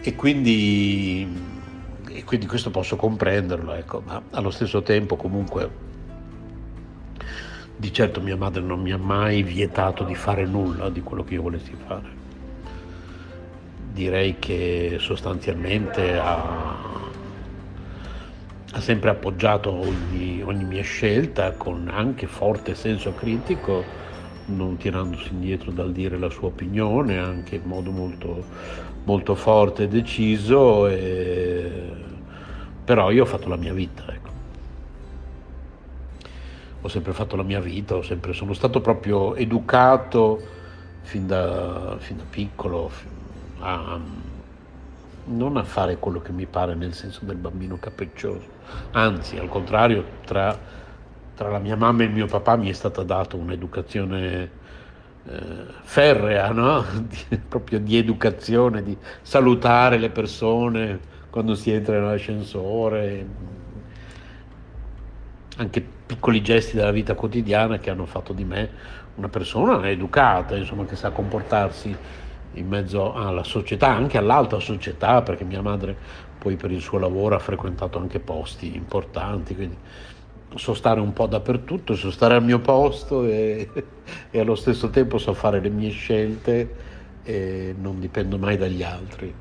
E 0.03 0.15
quindi, 0.15 1.27
e 2.09 2.23
quindi 2.23 2.45
questo 2.47 2.71
posso 2.71 2.95
comprenderlo, 2.95 3.73
ecco, 3.73 4.01
ma 4.05 4.21
allo 4.31 4.49
stesso 4.49 4.81
tempo 4.81 5.15
comunque 5.15 5.89
di 7.75 7.91
certo 7.91 8.21
mia 8.21 8.37
madre 8.37 8.61
non 8.61 8.79
mi 8.79 8.91
ha 8.91 8.97
mai 8.97 9.41
vietato 9.41 10.03
di 10.03 10.13
fare 10.13 10.45
nulla 10.45 10.89
di 10.89 11.01
quello 11.01 11.23
che 11.23 11.33
io 11.33 11.41
volessi 11.41 11.75
fare. 11.87 12.20
Direi 13.93 14.37
che 14.39 14.97
sostanzialmente 14.99 16.17
ha, 16.17 16.77
ha 18.71 18.79
sempre 18.79 19.09
appoggiato 19.09 19.71
ogni, 19.71 20.41
ogni, 20.41 20.63
mia 20.63 20.83
scelta 20.83 21.51
con 21.53 21.89
anche 21.93 22.27
forte 22.27 22.73
senso 22.73 23.13
critico, 23.13 23.83
non 24.45 24.77
tirandosi 24.77 25.29
indietro 25.31 25.71
dal 25.71 25.91
dire 25.91 26.17
la 26.17 26.29
sua 26.29 26.47
opinione, 26.47 27.19
anche 27.19 27.55
in 27.55 27.63
modo 27.65 27.91
molto, 27.91 28.43
molto 29.03 29.35
forte 29.35 29.83
e 29.83 29.87
deciso. 29.87 30.87
E... 30.87 31.91
Però 32.85 33.11
io 33.11 33.23
ho 33.23 33.27
fatto 33.27 33.49
la 33.49 33.57
mia 33.57 33.73
vita. 33.73 34.03
Ecco 34.07 34.31
ho 36.81 36.87
sempre 36.87 37.13
fatto 37.13 37.35
la 37.35 37.43
mia 37.43 37.59
vita, 37.59 38.01
sempre, 38.01 38.33
sono 38.33 38.53
stato 38.53 38.81
proprio 38.81 39.35
educato 39.35 40.41
fin 41.01 41.27
da, 41.27 41.95
fin 41.99 42.17
da 42.17 42.23
piccolo 42.27 42.89
a, 43.61 43.99
non 45.25 45.57
a 45.57 45.63
fare 45.63 45.97
quello 45.97 46.19
che 46.19 46.31
mi 46.31 46.45
pare 46.45 46.75
nel 46.75 46.93
senso 46.93 47.25
del 47.25 47.37
bambino 47.37 47.77
capriccioso, 47.77 48.47
anzi 48.91 49.37
al 49.37 49.47
contrario 49.47 50.03
tra, 50.25 50.57
tra 51.35 51.49
la 51.49 51.59
mia 51.59 51.75
mamma 51.75 52.03
e 52.03 52.05
il 52.05 52.11
mio 52.11 52.27
papà 52.27 52.55
mi 52.55 52.69
è 52.69 52.73
stata 52.73 53.03
data 53.03 53.35
un'educazione 53.35 54.49
eh, 55.27 55.39
ferrea, 55.83 56.51
no? 56.51 56.83
di, 57.07 57.37
proprio 57.37 57.79
di 57.79 57.97
educazione, 57.97 58.83
di 58.83 58.97
salutare 59.21 59.97
le 59.97 60.09
persone 60.09 60.99
quando 61.29 61.55
si 61.55 61.71
entra 61.71 61.99
nell'ascensore, 61.99 63.25
anche 65.57 65.85
piccoli 66.05 66.41
gesti 66.41 66.75
della 66.75 66.91
vita 66.91 67.13
quotidiana 67.13 67.77
che 67.77 67.89
hanno 67.89 68.05
fatto 68.05 68.33
di 68.33 68.43
me 68.43 68.69
una 69.15 69.29
persona 69.29 69.87
educata, 69.89 70.55
insomma, 70.55 70.85
che 70.85 70.95
sa 70.95 71.11
comportarsi 71.11 71.95
in 72.53 72.67
mezzo 72.67 73.13
alla 73.13 73.43
società, 73.43 73.89
anche 73.89 74.17
all'alta 74.17 74.59
società, 74.59 75.21
perché 75.21 75.43
mia 75.43 75.61
madre 75.61 75.95
poi 76.37 76.55
per 76.55 76.71
il 76.71 76.81
suo 76.81 76.97
lavoro 76.97 77.35
ha 77.35 77.39
frequentato 77.39 77.99
anche 77.99 78.19
posti 78.19 78.75
importanti, 78.75 79.55
quindi 79.55 79.77
so 80.55 80.73
stare 80.73 80.99
un 80.99 81.13
po' 81.13 81.27
dappertutto, 81.27 81.95
so 81.95 82.11
stare 82.11 82.35
al 82.35 82.43
mio 82.43 82.59
posto 82.59 83.25
e, 83.25 83.69
e 84.31 84.39
allo 84.39 84.55
stesso 84.55 84.89
tempo 84.89 85.17
so 85.17 85.33
fare 85.33 85.61
le 85.61 85.69
mie 85.69 85.91
scelte 85.91 86.75
e 87.23 87.75
non 87.79 87.99
dipendo 87.99 88.37
mai 88.37 88.57
dagli 88.57 88.83
altri. 88.83 89.33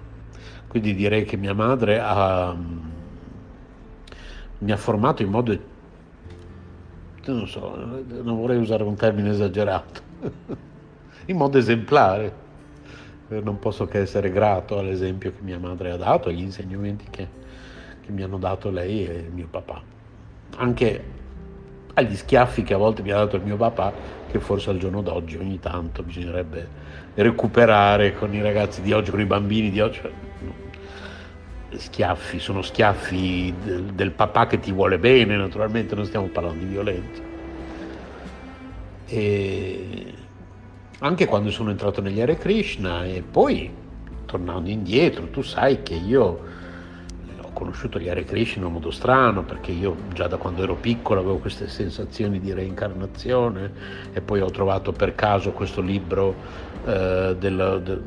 Quindi 0.69 0.95
direi 0.95 1.25
che 1.25 1.37
mia 1.37 1.55
madre 1.55 1.99
ha, 1.99 2.55
mi 4.59 4.71
ha 4.71 4.77
formato 4.77 5.23
in 5.23 5.31
modo, 5.31 5.59
non 7.25 7.49
so, 7.49 8.05
non 8.23 8.37
vorrei 8.37 8.59
usare 8.59 8.85
un 8.85 8.95
termine 8.95 9.31
esagerato, 9.31 10.01
in 11.27 11.37
modo 11.37 11.59
esemplare 11.59 12.49
non 13.39 13.59
posso 13.59 13.87
che 13.87 13.99
essere 13.99 14.31
grato 14.31 14.79
all'esempio 14.79 15.33
che 15.33 15.43
mia 15.43 15.59
madre 15.59 15.93
ha 15.93 15.97
dato, 15.97 16.29
agli 16.29 16.41
insegnamenti 16.41 17.07
che, 17.11 17.29
che 18.01 18.11
mi 18.11 18.23
hanno 18.23 18.39
dato 18.39 18.71
lei 18.71 19.07
e 19.07 19.31
mio 19.33 19.47
papà. 19.49 19.81
Anche 20.57 21.05
agli 21.95 22.17
schiaffi 22.17 22.63
che 22.63 22.75
a 22.75 22.77
volte 22.77 23.03
mi 23.03 23.13
ha 23.13 23.17
dato 23.17 23.37
il 23.37 23.43
mio 23.43 23.57
papà, 23.57 23.93
che 24.31 24.41
forse 24.41 24.71
al 24.71 24.79
giorno 24.79 25.01
d'oggi 25.03 25.37
ogni 25.37 25.61
tanto 25.61 26.03
bisognerebbe 26.03 26.69
recuperare 27.15 28.15
con 28.15 28.35
i 28.35 28.43
ragazzi 28.43 28.83
di 28.83 28.93
oggi, 28.93 29.11
con 29.11 29.21
i 29.21 29.27
bambini 29.27 29.71
di 29.71 29.81
oggi. 29.81 30.01
Schiaffi, 31.73 32.41
sono 32.41 32.63
schiaffi 32.63 33.55
del, 33.63 33.85
del 33.85 34.11
papà 34.11 34.49
che 34.49 34.59
ti 34.59 34.73
vuole 34.73 34.99
bene, 34.99 35.37
naturalmente 35.37 35.95
non 35.95 36.05
stiamo 36.05 36.27
parlando 36.27 36.65
di 36.65 36.71
violenza. 36.71 37.23
E 39.07 40.15
anche 41.01 41.27
quando 41.27 41.51
sono 41.51 41.71
entrato 41.71 42.01
negli 42.01 42.21
Hare 42.21 42.37
Krishna 42.37 43.05
e 43.05 43.23
poi 43.23 43.71
tornando 44.27 44.69
indietro, 44.69 45.29
tu 45.29 45.43
sai 45.43 45.83
che 45.83 45.95
io 45.95 46.41
ho 47.41 47.51
conosciuto 47.53 47.99
gli 47.99 48.09
Hare 48.09 48.25
Krishna 48.25 48.61
in 48.61 48.67
un 48.67 48.75
modo 48.75 48.91
strano 48.91 49.43
perché 49.43 49.73
io 49.73 49.97
già 50.13 50.27
da 50.27 50.37
quando 50.37 50.63
ero 50.63 50.75
piccolo 50.75 51.21
avevo 51.21 51.39
queste 51.39 51.69
sensazioni 51.69 52.39
di 52.39 52.53
reincarnazione 52.53 53.73
e 54.13 54.21
poi 54.21 54.41
ho 54.41 54.51
trovato 54.51 54.93
per 54.93 55.15
caso 55.15 55.53
questo 55.53 55.81
libro 55.81 56.35
eh, 56.85 57.35
del, 57.39 57.81
del, 57.83 58.03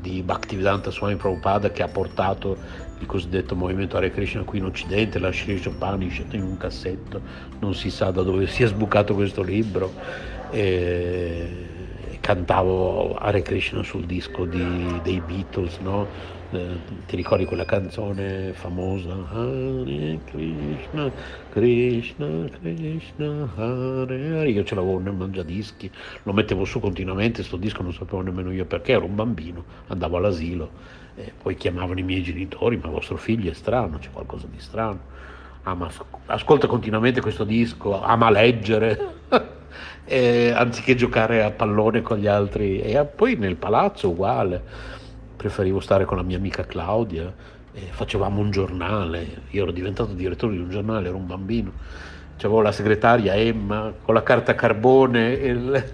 di 0.00 0.22
Bhaktivedanta 0.22 0.90
Swami 0.90 1.16
Prabhupada 1.16 1.70
che 1.70 1.82
ha 1.82 1.88
portato 1.88 2.56
il 2.98 3.06
cosiddetto 3.06 3.54
movimento 3.54 3.98
Hare 3.98 4.10
Krishna 4.10 4.42
qui 4.42 4.56
in 4.56 4.64
Occidente, 4.64 5.18
la 5.18 5.30
Sri 5.30 5.60
Upanishad 5.66 6.32
in 6.32 6.44
un 6.44 6.56
cassetto, 6.56 7.20
non 7.58 7.74
si 7.74 7.90
sa 7.90 8.10
da 8.10 8.22
dove 8.22 8.46
sia 8.46 8.66
sbucato 8.68 9.14
questo 9.14 9.42
libro. 9.42 9.92
E 10.50 11.63
cantavo 12.24 13.16
Hare 13.16 13.42
Krishna 13.42 13.82
sul 13.82 14.06
disco 14.06 14.46
di, 14.46 14.98
dei 15.02 15.20
Beatles, 15.20 15.76
no? 15.80 16.06
eh, 16.52 16.78
ti 17.04 17.16
ricordi 17.16 17.44
quella 17.44 17.66
canzone 17.66 18.54
famosa? 18.54 19.12
Hare 19.30 20.20
Krishna, 20.24 21.10
Krishna, 21.50 22.48
Krishna, 22.62 23.50
Hare 23.56 24.38
Hare. 24.38 24.48
Io 24.48 24.64
ce 24.64 24.74
l'avevo 24.74 24.98
nel 25.00 25.12
mangiadischi, 25.12 25.90
lo 26.22 26.32
mettevo 26.32 26.64
su 26.64 26.80
continuamente, 26.80 27.42
sto 27.42 27.58
disco 27.58 27.82
non 27.82 27.92
sapevo 27.92 28.22
nemmeno 28.22 28.50
io 28.52 28.64
perché, 28.64 28.92
ero 28.92 29.04
un 29.04 29.14
bambino, 29.14 29.62
andavo 29.88 30.16
all'asilo, 30.16 30.70
e 31.16 31.30
poi 31.42 31.54
chiamavano 31.56 32.00
i 32.00 32.04
miei 32.04 32.22
genitori, 32.22 32.80
ma 32.82 32.88
vostro 32.88 33.18
figlio 33.18 33.50
è 33.50 33.54
strano, 33.54 33.98
c'è 33.98 34.08
qualcosa 34.10 34.46
di 34.50 34.60
strano. 34.60 35.12
Ama, 35.64 35.90
ascolta 36.26 36.66
continuamente 36.66 37.20
questo 37.20 37.44
disco, 37.44 38.02
ama 38.02 38.30
leggere. 38.30 39.12
eh, 40.04 40.52
anziché 40.54 40.94
giocare 40.94 41.42
a 41.42 41.50
pallone 41.50 42.02
con 42.02 42.18
gli 42.18 42.26
altri. 42.26 42.80
E 42.80 43.04
poi 43.04 43.36
nel 43.36 43.56
palazzo 43.56 44.10
uguale, 44.10 44.62
preferivo 45.36 45.80
stare 45.80 46.04
con 46.04 46.16
la 46.16 46.22
mia 46.22 46.36
amica 46.36 46.64
Claudia, 46.64 47.32
facevamo 47.90 48.40
un 48.40 48.50
giornale, 48.50 49.42
io 49.50 49.62
ero 49.62 49.72
diventato 49.72 50.12
direttore 50.12 50.52
di 50.52 50.60
un 50.60 50.70
giornale, 50.70 51.08
ero 51.08 51.16
un 51.16 51.26
bambino, 51.26 51.72
avevo 52.38 52.60
la 52.60 52.72
segretaria 52.72 53.34
Emma 53.34 53.92
con 54.02 54.14
la 54.14 54.22
carta 54.22 54.54
carbone. 54.54 55.32
Il, 55.32 55.84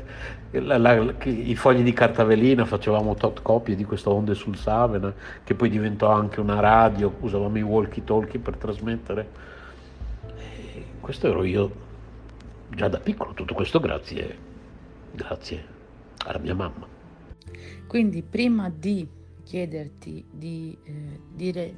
la, 0.52 0.78
la, 0.78 1.14
i 1.24 1.54
fogli 1.54 1.82
di 1.82 1.92
carta 1.92 2.24
velina 2.24 2.64
facevamo 2.64 3.14
tot 3.14 3.40
copie 3.40 3.76
di 3.76 3.84
questo 3.84 4.10
Onde 4.10 4.34
sul 4.34 4.56
Savena 4.56 5.12
che 5.44 5.54
poi 5.54 5.68
diventò 5.68 6.10
anche 6.10 6.40
una 6.40 6.58
radio 6.58 7.14
usavamo 7.20 7.56
i 7.56 7.62
walkie 7.62 8.02
talkie 8.02 8.40
per 8.40 8.56
trasmettere 8.56 9.28
e 10.36 10.84
questo 10.98 11.28
ero 11.28 11.44
io 11.44 11.70
già 12.74 12.88
da 12.88 12.98
piccolo, 12.98 13.34
tutto 13.34 13.54
questo 13.54 13.80
grazie, 13.80 14.36
grazie 15.12 15.64
alla 16.26 16.38
mia 16.38 16.54
mamma. 16.54 16.86
Quindi 17.86 18.22
prima 18.22 18.70
di 18.70 19.06
chiederti 19.42 20.24
di 20.30 20.76
eh, 20.84 21.20
dire 21.34 21.74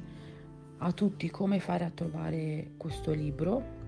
a 0.77 0.91
tutti 0.91 1.29
come 1.29 1.59
fare 1.59 1.85
a 1.85 1.89
trovare 1.89 2.71
questo 2.77 3.11
libro, 3.11 3.81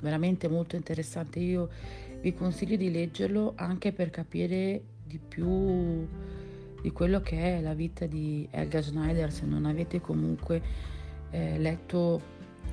veramente 0.00 0.48
molto 0.48 0.76
interessante, 0.76 1.40
io 1.40 1.68
vi 2.20 2.32
consiglio 2.32 2.76
di 2.76 2.90
leggerlo 2.90 3.52
anche 3.56 3.92
per 3.92 4.10
capire 4.10 4.82
di 5.04 5.18
più 5.18 6.06
di 6.80 6.90
quello 6.92 7.20
che 7.20 7.56
è 7.56 7.60
la 7.60 7.72
vita 7.72 8.06
di 8.06 8.46
Helga 8.50 8.82
Schneider, 8.82 9.32
se 9.32 9.46
non 9.46 9.64
avete 9.64 10.00
comunque 10.00 10.62
eh, 11.30 11.58
letto 11.58 12.20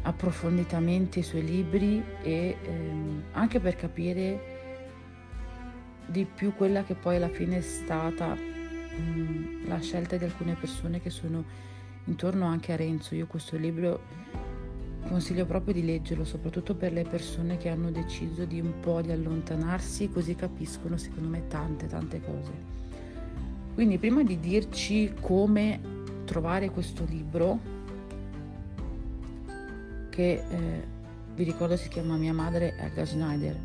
approfonditamente 0.04 1.20
i 1.20 1.24
suoi 1.24 1.44
libri 1.44 2.04
e 2.22 2.58
ehm, 2.62 3.24
anche 3.34 3.60
per 3.60 3.76
capire 3.76 4.60
di 6.08 6.26
più 6.26 6.54
quella 6.56 6.84
che 6.84 6.96
poi 6.96 7.18
alla 7.18 7.30
fine 7.30 7.58
è 7.58 7.62
stata 7.62 8.34
mh, 8.34 9.68
la 9.68 9.80
scelta 9.80 10.18
di 10.18 10.24
alcune 10.24 10.56
persone 10.56 11.00
che 11.02 11.10
sono 11.10 11.44
intorno 12.06 12.46
anche 12.46 12.74
a 12.74 12.76
Renzo. 12.76 13.16
Io 13.16 13.28
questo 13.28 13.58
libro 13.58 14.02
consiglio 15.08 15.46
proprio 15.46 15.74
di 15.74 15.84
leggerlo, 15.84 16.24
soprattutto 16.24 16.76
per 16.76 16.92
le 16.94 17.04
persone 17.04 17.58
che 17.58 17.70
hanno 17.70 17.92
deciso 17.92 18.46
di 18.46 18.60
un 18.60 18.80
po' 18.80 19.02
di 19.02 19.12
allontanarsi, 19.12 20.10
così 20.10 20.36
capiscono 20.36 20.98
secondo 20.98 21.30
me 21.30 21.48
tante 21.48 21.88
tante 21.88 22.22
cose. 22.22 22.80
Quindi 23.74 23.98
prima 23.98 24.24
di 24.24 24.40
dirci 24.40 25.14
come 25.20 25.80
trovare 26.26 26.70
questo 26.70 27.06
libro, 27.08 27.60
che 30.12 30.44
eh, 30.48 30.88
vi 31.34 31.44
ricordo 31.44 31.76
si 31.76 31.88
chiama 31.88 32.18
Mia 32.18 32.34
madre 32.34 32.76
Helga 32.78 33.06
Schneider 33.06 33.58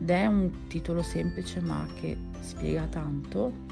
ed 0.00 0.08
è 0.08 0.26
un 0.26 0.66
titolo 0.68 1.02
semplice 1.02 1.60
ma 1.60 1.86
che 2.00 2.16
spiega 2.40 2.86
tanto. 2.86 3.68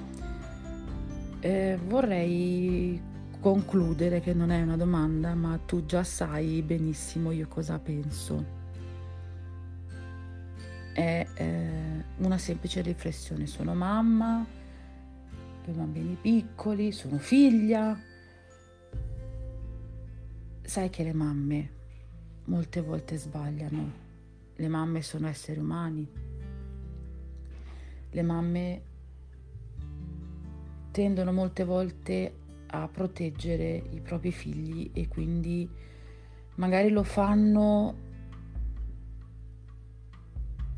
Eh, 1.40 1.78
vorrei 1.86 3.00
concludere 3.40 4.20
che 4.20 4.34
non 4.34 4.50
è 4.50 4.60
una 4.60 4.76
domanda 4.76 5.34
ma 5.34 5.58
tu 5.64 5.86
già 5.86 6.04
sai 6.04 6.60
benissimo 6.60 7.30
io 7.30 7.48
cosa 7.48 7.78
penso. 7.78 8.56
È 10.92 11.26
eh, 11.34 12.04
una 12.18 12.36
semplice 12.36 12.82
riflessione, 12.82 13.46
sono 13.46 13.72
mamma, 13.72 14.44
due 15.64 15.72
bambini 15.72 16.18
piccoli, 16.20 16.92
sono 16.92 17.16
figlia, 17.16 17.98
sai 20.68 20.90
che 20.90 21.02
le 21.02 21.14
mamme 21.14 21.70
molte 22.44 22.82
volte 22.82 23.16
sbagliano, 23.16 23.92
le 24.54 24.68
mamme 24.68 25.00
sono 25.00 25.26
esseri 25.26 25.58
umani, 25.58 26.06
le 28.10 28.22
mamme 28.22 28.82
tendono 30.90 31.32
molte 31.32 31.64
volte 31.64 32.34
a 32.66 32.86
proteggere 32.86 33.82
i 33.92 34.00
propri 34.02 34.30
figli 34.30 34.90
e 34.92 35.08
quindi 35.08 35.66
magari 36.56 36.90
lo 36.90 37.02
fanno 37.02 37.96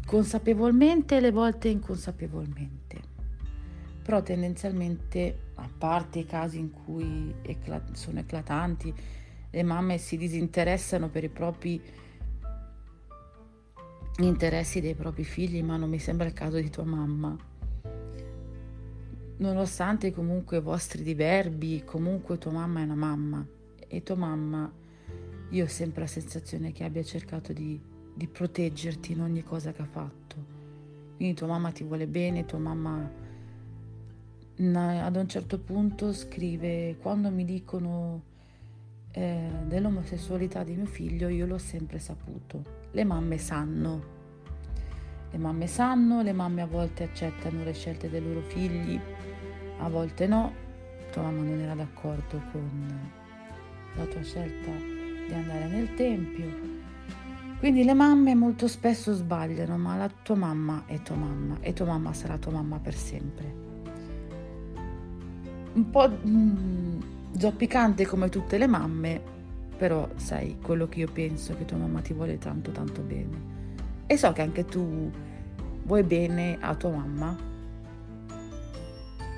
consapevolmente 0.06 1.16
e 1.16 1.18
alle 1.18 1.32
volte 1.32 1.66
inconsapevolmente. 1.66 3.00
Però 4.04 4.22
tendenzialmente, 4.22 5.50
a 5.56 5.68
parte 5.76 6.20
i 6.20 6.26
casi 6.26 6.60
in 6.60 6.70
cui 6.70 7.34
sono 7.94 8.20
eclatanti, 8.20 9.18
le 9.50 9.62
mamme 9.62 9.98
si 9.98 10.16
disinteressano 10.16 11.08
per 11.08 11.24
i 11.24 11.28
propri 11.28 11.82
interessi 14.18 14.80
dei 14.80 14.94
propri 14.94 15.24
figli, 15.24 15.62
ma 15.62 15.76
non 15.76 15.88
mi 15.88 15.98
sembra 15.98 16.26
il 16.26 16.32
caso 16.32 16.56
di 16.58 16.70
tua 16.70 16.84
mamma. 16.84 17.36
nonostante 19.38 20.12
comunque 20.12 20.58
i 20.58 20.60
vostri 20.60 21.02
diverbi, 21.02 21.82
comunque 21.84 22.36
tua 22.36 22.52
mamma 22.52 22.80
è 22.80 22.84
una 22.84 22.94
mamma 22.94 23.46
e 23.88 24.02
tua 24.02 24.14
mamma, 24.14 24.70
io 25.48 25.64
ho 25.64 25.68
sempre 25.68 26.02
la 26.02 26.06
sensazione 26.06 26.72
che 26.72 26.84
abbia 26.84 27.02
cercato 27.02 27.52
di, 27.54 27.80
di 28.14 28.26
proteggerti 28.26 29.12
in 29.12 29.22
ogni 29.22 29.42
cosa 29.42 29.72
che 29.72 29.80
ha 29.80 29.86
fatto. 29.86 30.58
Quindi 31.16 31.34
tua 31.34 31.46
mamma 31.46 31.72
ti 31.72 31.84
vuole 31.84 32.06
bene, 32.06 32.44
tua 32.44 32.58
mamma 32.58 33.28
ad 34.62 35.16
un 35.16 35.26
certo 35.26 35.58
punto 35.58 36.12
scrive 36.12 36.96
quando 37.00 37.30
mi 37.30 37.46
dicono 37.46 38.28
eh, 39.12 39.48
dell'omosessualità 39.64 40.62
di 40.62 40.74
mio 40.74 40.86
figlio 40.86 41.28
io 41.28 41.46
l'ho 41.46 41.58
sempre 41.58 41.98
saputo. 41.98 42.62
Le 42.92 43.04
mamme 43.04 43.38
sanno. 43.38 44.18
Le 45.30 45.38
mamme 45.38 45.66
sanno, 45.66 46.22
le 46.22 46.32
mamme 46.32 46.62
a 46.62 46.66
volte 46.66 47.04
accettano 47.04 47.62
le 47.62 47.72
scelte 47.72 48.10
dei 48.10 48.22
loro 48.22 48.40
figli, 48.40 48.98
a 49.78 49.88
volte 49.88 50.26
no. 50.26 50.52
Tua 51.12 51.22
mamma 51.22 51.42
non 51.42 51.60
era 51.60 51.74
d'accordo 51.74 52.40
con 52.52 53.10
la 53.96 54.04
tua 54.06 54.22
scelta 54.22 54.70
di 54.70 55.32
andare 55.32 55.66
nel 55.66 55.94
tempio. 55.94 56.78
Quindi 57.58 57.84
le 57.84 57.94
mamme 57.94 58.34
molto 58.34 58.66
spesso 58.66 59.12
sbagliano, 59.12 59.76
ma 59.76 59.96
la 59.96 60.08
tua 60.08 60.34
mamma 60.34 60.84
è 60.86 61.00
tua 61.02 61.16
mamma 61.16 61.58
e 61.60 61.72
tua 61.72 61.86
mamma 61.86 62.12
sarà 62.12 62.38
tua 62.38 62.52
mamma 62.52 62.78
per 62.78 62.94
sempre. 62.94 63.54
Un 65.74 65.90
po' 65.90 66.08
mm, 66.08 67.00
zoppicante 67.36 68.06
come 68.06 68.28
tutte 68.28 68.58
le 68.58 68.66
mamme, 68.66 69.20
però 69.76 70.08
sai 70.16 70.58
quello 70.60 70.88
che 70.88 71.00
io 71.00 71.10
penso 71.10 71.56
che 71.56 71.64
tua 71.64 71.78
mamma 71.78 72.00
ti 72.00 72.12
vuole 72.12 72.38
tanto 72.38 72.70
tanto 72.70 73.00
bene. 73.02 73.58
E 74.06 74.16
so 74.16 74.32
che 74.32 74.42
anche 74.42 74.64
tu 74.64 75.10
vuoi 75.84 76.02
bene 76.02 76.58
a 76.60 76.74
tua 76.74 76.90
mamma, 76.90 77.36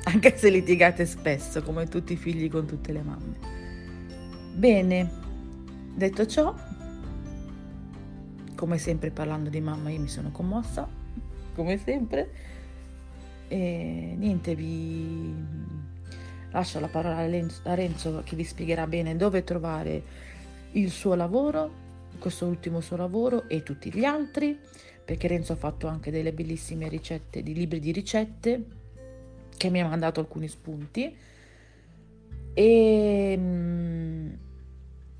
anche 0.04 0.36
se 0.36 0.50
litigate 0.50 1.06
spesso 1.06 1.62
come 1.62 1.86
tutti 1.86 2.14
i 2.14 2.16
figli 2.16 2.50
con 2.50 2.66
tutte 2.66 2.92
le 2.92 3.02
mamme. 3.02 3.36
Bene, 4.54 5.10
detto 5.94 6.26
ciò, 6.26 6.54
come 8.54 8.78
sempre 8.78 9.10
parlando 9.10 9.48
di 9.48 9.60
mamma 9.60 9.90
io 9.90 10.00
mi 10.00 10.08
sono 10.08 10.30
commossa, 10.30 10.88
come 11.54 11.78
sempre, 11.78 12.30
e 13.48 14.14
niente, 14.16 14.54
vi 14.54 15.34
lascio 16.52 16.80
la 16.80 16.88
parola 16.88 17.16
a 17.16 17.74
Renzo 17.74 18.22
che 18.24 18.36
vi 18.36 18.44
spiegherà 18.44 18.86
bene 18.86 19.16
dove 19.16 19.42
trovare 19.44 20.02
il 20.72 20.90
suo 20.90 21.14
lavoro, 21.14 21.80
questo 22.18 22.46
ultimo 22.46 22.80
suo 22.80 22.96
lavoro 22.96 23.48
e 23.48 23.62
tutti 23.62 23.92
gli 23.92 24.04
altri, 24.04 24.58
perché 25.04 25.28
Renzo 25.28 25.52
ha 25.52 25.56
fatto 25.56 25.86
anche 25.86 26.10
delle 26.10 26.32
bellissime 26.32 26.88
ricette, 26.88 27.42
di 27.42 27.52
libri 27.52 27.80
di 27.80 27.92
ricette, 27.92 28.64
che 29.56 29.70
mi 29.70 29.80
ha 29.80 29.88
mandato 29.88 30.20
alcuni 30.20 30.48
spunti 30.48 31.14
e, 32.54 33.34
mm, 33.36 34.32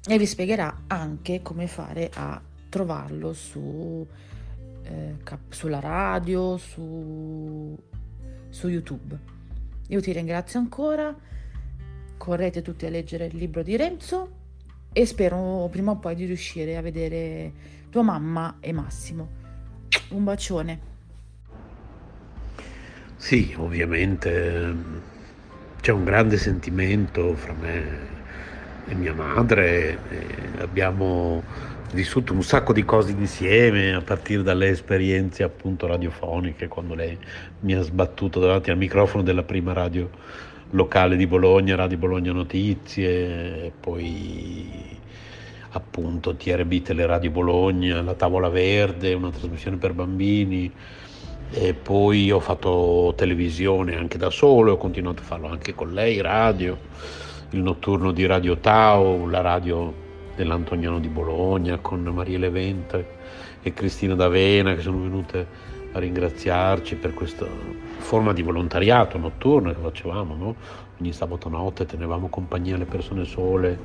e 0.07 0.19
vi 0.19 0.27
spiegherà 0.27 0.83
anche 0.87 1.43
come 1.43 1.67
fare 1.67 2.11
a 2.13 2.41
trovarlo 2.69 3.33
su, 3.33 4.07
eh, 4.83 5.15
sulla 5.49 5.81
radio, 5.81 6.57
su, 6.57 7.77
su 8.49 8.69
YouTube. 8.69 9.32
Io 9.93 10.01
ti 10.01 10.11
ringrazio 10.13 10.59
ancora, 10.59 11.15
correte 12.17 12.63
tutti 12.63 12.87
a 12.87 12.89
leggere 12.89 13.27
il 13.27 13.37
libro 13.37 13.63
di 13.63 13.77
Renzo 13.77 14.31
e 14.91 15.05
spero 15.05 15.69
prima 15.71 15.91
o 15.91 15.97
poi 15.97 16.15
di 16.15 16.25
riuscire 16.25 16.79
a 16.79 16.81
vedere 16.81 17.53
tua 17.91 18.01
mamma 18.01 18.57
e 18.61 18.73
Massimo. 18.73 19.29
Un 20.13 20.25
bacione. 20.25 20.81
Sì, 23.17 23.55
ovviamente 23.59 24.75
c'è 25.83 25.93
un 25.93 26.05
grande 26.05 26.39
sentimento 26.39 27.35
fra 27.35 27.53
me 27.53 27.85
e 28.87 28.95
mia 28.95 29.13
madre, 29.13 29.99
abbiamo 30.57 31.43
vissuto 31.93 32.33
un 32.33 32.43
sacco 32.43 32.73
di 32.73 32.85
cose 32.85 33.13
insieme 33.13 33.93
a 33.93 34.01
partire 34.01 34.43
dalle 34.43 34.69
esperienze 34.69 35.43
appunto 35.43 35.87
radiofoniche 35.87 36.67
quando 36.67 36.95
lei 36.95 37.17
mi 37.61 37.75
ha 37.75 37.83
sbattuto 37.83 38.41
davanti 38.41 38.71
al 38.71 38.79
microfono 38.79 39.23
della 39.23 39.43
prima 39.43 39.75
radio 39.75 40.09
locale 40.71 41.17
di 41.17 41.27
Bologna, 41.27 41.77
Radio 41.77 41.99
Bologna 41.99 42.33
Notizie, 42.33 43.73
poi 43.79 44.99
appunto 45.73 46.35
TRB 46.35 46.81
Teleradio 46.81 47.31
Bologna, 47.31 48.01
La 48.01 48.15
Tavola 48.15 48.49
Verde, 48.49 49.13
una 49.13 49.31
trasmissione 49.31 49.77
per 49.77 49.93
bambini 49.93 50.71
e 51.51 51.75
poi 51.75 52.31
ho 52.31 52.41
fatto 52.41 53.13
televisione 53.15 53.97
anche 53.97 54.17
da 54.17 54.31
solo, 54.31 54.73
ho 54.73 54.77
continuato 54.79 55.21
a 55.21 55.27
farlo 55.27 55.49
anche 55.49 55.75
con 55.75 55.93
lei, 55.93 56.23
radio, 56.23 56.79
il 57.51 57.61
notturno 57.61 58.13
di 58.13 58.25
Radio 58.25 58.57
Tau, 58.57 59.27
la 59.27 59.43
radio 59.43 60.02
dell'Antoniano 60.35 60.99
di 60.99 61.09
Bologna 61.09 61.79
con 61.79 62.03
Maria 62.03 62.39
Leventa 62.39 63.03
e 63.63 63.73
Cristina 63.73 64.15
D'Avena 64.15 64.75
che 64.75 64.81
sono 64.81 65.01
venute 65.03 65.47
a 65.93 65.99
ringraziarci 65.99 66.97
per 66.97 67.15
questa 67.15 67.47
forma 67.99 68.33
di 68.33 68.43
volontariato 68.43 69.19
notturno 69.19 69.73
che 69.73 69.81
facevamo, 69.81 70.35
no? 70.35 70.55
ogni 71.01 71.13
sabato 71.13 71.49
notte 71.49 71.85
tenevamo 71.85 72.29
compagnia 72.29 72.77
alle 72.77 72.85
persone 72.85 73.25
sole, 73.25 73.79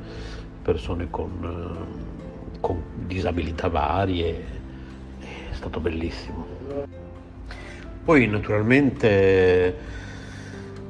persone 0.62 1.10
con, 1.10 1.32
eh, 1.44 2.60
con 2.60 2.82
disabilità 3.06 3.68
varie, 3.68 4.46
è 5.20 5.54
stato 5.54 5.80
bellissimo. 5.80 6.46
Poi 8.04 8.26
naturalmente 8.28 9.76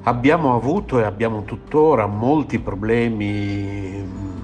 abbiamo 0.03 0.55
avuto 0.55 0.99
e 0.99 1.03
abbiamo 1.03 1.43
tuttora 1.43 2.05
molti 2.05 2.59
problemi 2.59 4.36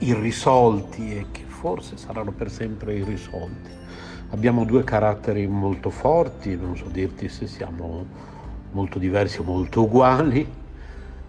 irrisolti 0.00 1.16
e 1.16 1.26
che 1.30 1.44
forse 1.46 1.96
saranno 1.96 2.32
per 2.32 2.50
sempre 2.50 2.94
irrisolti. 2.94 3.70
Abbiamo 4.30 4.64
due 4.64 4.84
caratteri 4.84 5.46
molto 5.46 5.90
forti, 5.90 6.56
non 6.56 6.76
so 6.76 6.86
dirti 6.86 7.28
se 7.28 7.46
siamo 7.46 8.04
molto 8.72 8.98
diversi 8.98 9.40
o 9.40 9.42
molto 9.42 9.82
uguali. 9.82 10.58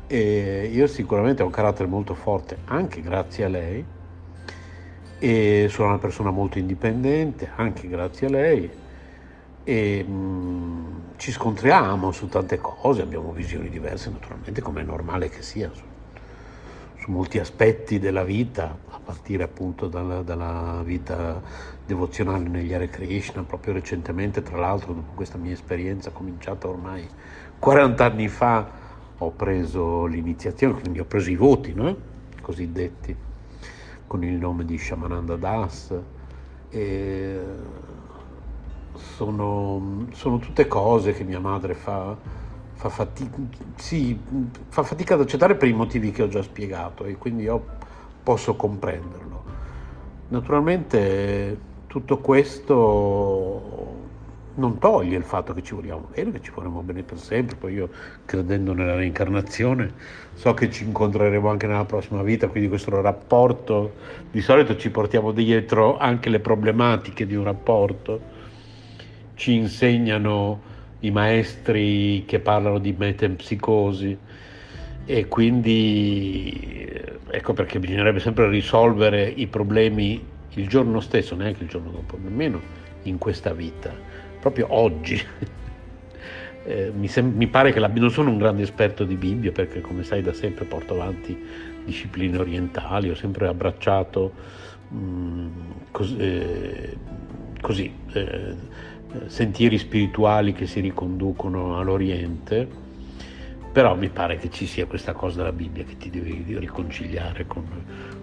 E 0.08 0.70
io 0.72 0.88
sicuramente 0.88 1.42
ho 1.42 1.46
un 1.46 1.52
carattere 1.52 1.88
molto 1.88 2.14
forte 2.14 2.58
anche 2.66 3.02
grazie 3.02 3.46
a 3.46 3.48
lei 3.48 3.86
e 5.24 5.68
sono 5.70 5.90
una 5.90 6.00
persona 6.00 6.32
molto 6.32 6.58
indipendente 6.58 7.52
anche 7.56 7.88
grazie 7.88 8.28
a 8.28 8.30
lei 8.32 8.70
e 9.64 10.04
mh, 10.04 10.12
mm, 10.12 10.86
ci 11.18 11.32
scontriamo 11.32 12.12
su 12.12 12.28
tante 12.28 12.58
cose, 12.58 13.04
abbiamo 13.04 13.32
visioni 13.32 13.70
diverse 13.70 14.10
naturalmente 14.10 14.62
come 14.62 14.82
è 14.82 14.84
normale 14.84 15.30
che 15.30 15.44
sia 15.44 15.72
su, 17.02 17.12
molti 17.12 17.40
aspetti 17.40 17.98
della 17.98 18.24
vita, 18.24 18.78
a 18.90 19.00
partire 19.04 19.44
appunto 19.44 19.88
dalla, 19.88 20.22
dalla, 20.22 20.82
vita 20.84 21.42
devozionale 21.86 22.48
negli 22.48 22.74
Hare 22.74 22.90
Krishna, 22.90 23.44
proprio 23.44 23.74
recentemente 23.74 24.44
tra 24.44 24.58
l'altro 24.58 24.94
dopo 24.94 25.14
questa 25.16 25.38
mia 25.38 25.52
esperienza 25.52 26.12
cominciata 26.12 26.68
ormai 26.68 27.06
40 27.60 28.06
anni 28.06 28.28
fa 28.28 28.70
ho 29.18 29.32
preso 29.32 30.06
l'iniziazione, 30.06 30.80
quindi 30.80 31.00
ho 31.00 31.06
preso 31.06 31.30
i 31.30 31.36
voti 31.36 31.74
no? 31.74 31.96
cosiddetti 32.42 33.16
con 34.08 34.24
il 34.24 34.34
nome 34.34 34.66
di 34.66 34.78
Shamananda 34.78 35.36
Das 35.36 35.94
e 36.70 37.40
sono, 38.94 40.08
sono 40.12 40.40
tutte 40.40 40.68
cose 40.68 41.14
che 41.14 41.24
mia 41.24 41.40
madre 41.40 41.74
fa, 41.74 42.16
fa, 42.82 42.90
fatica, 42.90 43.38
sì, 43.76 44.20
fa 44.70 44.82
fatica 44.82 45.14
ad 45.14 45.22
accettare 45.22 45.54
per 45.54 45.68
i 45.68 45.74
motivi 45.74 46.10
che 46.10 46.24
ho 46.24 46.28
già 46.28 46.42
spiegato 46.42 47.06
e 47.06 47.16
quindi 47.16 47.44
io 47.44 47.64
posso 48.24 48.56
comprenderlo. 48.56 49.44
Naturalmente 50.30 51.60
tutto 51.86 52.18
questo 52.18 54.00
non 54.56 54.80
toglie 54.80 55.16
il 55.16 55.24
fatto 55.24 55.54
che 55.54 55.62
ci 55.62 55.76
vogliamo 55.76 56.08
bene, 56.12 56.32
che 56.32 56.42
ci 56.42 56.50
vorremmo 56.50 56.82
bene 56.82 57.04
per 57.04 57.20
sempre, 57.20 57.56
poi 57.56 57.74
io 57.74 57.90
credendo 58.26 58.74
nella 58.74 58.96
reincarnazione 58.96 59.94
so 60.34 60.54
che 60.56 60.72
ci 60.72 60.84
incontreremo 60.84 61.50
anche 61.50 61.68
nella 61.68 61.86
prossima 61.86 62.24
vita, 62.24 62.48
quindi 62.48 62.68
questo 62.68 63.00
rapporto, 63.00 63.94
di 64.32 64.42
solito 64.42 64.76
ci 64.76 64.90
portiamo 64.90 65.32
dietro 65.32 66.00
anche 66.00 66.30
le 66.30 66.40
problematiche 66.40 67.28
di 67.28 67.36
un 67.36 67.44
rapporto 67.44 68.40
ci 69.36 69.54
insegnano 69.54 70.70
i 71.02 71.12
maestri 71.12 72.24
che 72.26 72.40
parlano 72.40 72.80
di 72.80 72.94
metempsicosi 72.98 74.18
e 75.06 75.28
quindi 75.28 76.90
ecco 77.30 77.54
perché 77.54 77.80
bisognerebbe 77.80 78.20
sempre 78.20 78.50
risolvere 78.50 79.28
i 79.28 79.48
problemi 79.48 80.24
il 80.56 80.68
giorno 80.68 81.00
stesso, 81.00 81.36
neanche 81.36 81.64
il 81.64 81.70
giorno 81.70 81.92
dopo, 81.92 82.18
nemmeno 82.22 82.60
in 83.04 83.18
questa 83.18 83.54
vita, 83.54 83.94
proprio 84.40 84.68
oggi. 84.70 85.20
eh, 86.66 86.92
mi, 86.94 87.08
sem- 87.08 87.34
mi, 87.36 87.48
pare 87.48 87.72
che 87.72 87.80
la- 87.80 87.88
non 87.88 88.12
sono 88.12 88.30
un 88.30 88.38
grande 88.38 88.64
esperto 88.64 89.04
di 89.06 89.16
Bibbia 89.16 89.52
perché 89.52 89.82
come 89.82 90.04
sai 90.04 90.22
da 90.22 90.34
sempre 90.34 90.66
porto 90.66 90.94
avanti 90.94 91.38
discipline 91.86 92.38
orientali, 92.38 93.10
ho 93.10 93.16
sempre 93.16 93.48
abbracciato 93.48 94.34
mh, 94.90 94.98
mm, 94.98 95.50
cos- 95.92 96.16
eh, 96.18 96.98
così. 97.62 97.92
Eh, 98.14 98.20
eh, 98.20 98.56
sentieri 99.28 99.78
spirituali 99.78 100.54
che 100.54 100.68
si 100.68 100.80
riconducono 100.80 101.78
all'Oriente, 101.78 102.68
però 103.72 103.96
mi 103.96 104.10
pare 104.10 104.38
che 104.38 104.50
ci 104.50 104.66
sia 104.66 104.86
questa 104.86 105.14
cosa 105.14 105.38
della 105.38 105.54
Bibbia 105.54 105.84
che 105.84 105.98
ti 105.98 106.10
devi 106.10 106.58
riconciliare 106.60 107.48
con, 107.48 107.66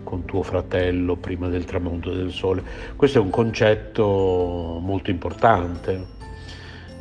con 0.04 0.24
tuo 0.24 0.42
fratello 0.42 1.16
prima 1.16 1.48
del 1.48 1.64
tramonto 1.64 2.12
del 2.12 2.30
sole. 2.30 2.62
Questo 2.96 3.18
è 3.18 3.20
un 3.20 3.30
concetto 3.30 4.78
molto 4.82 5.10
importante 5.10 6.06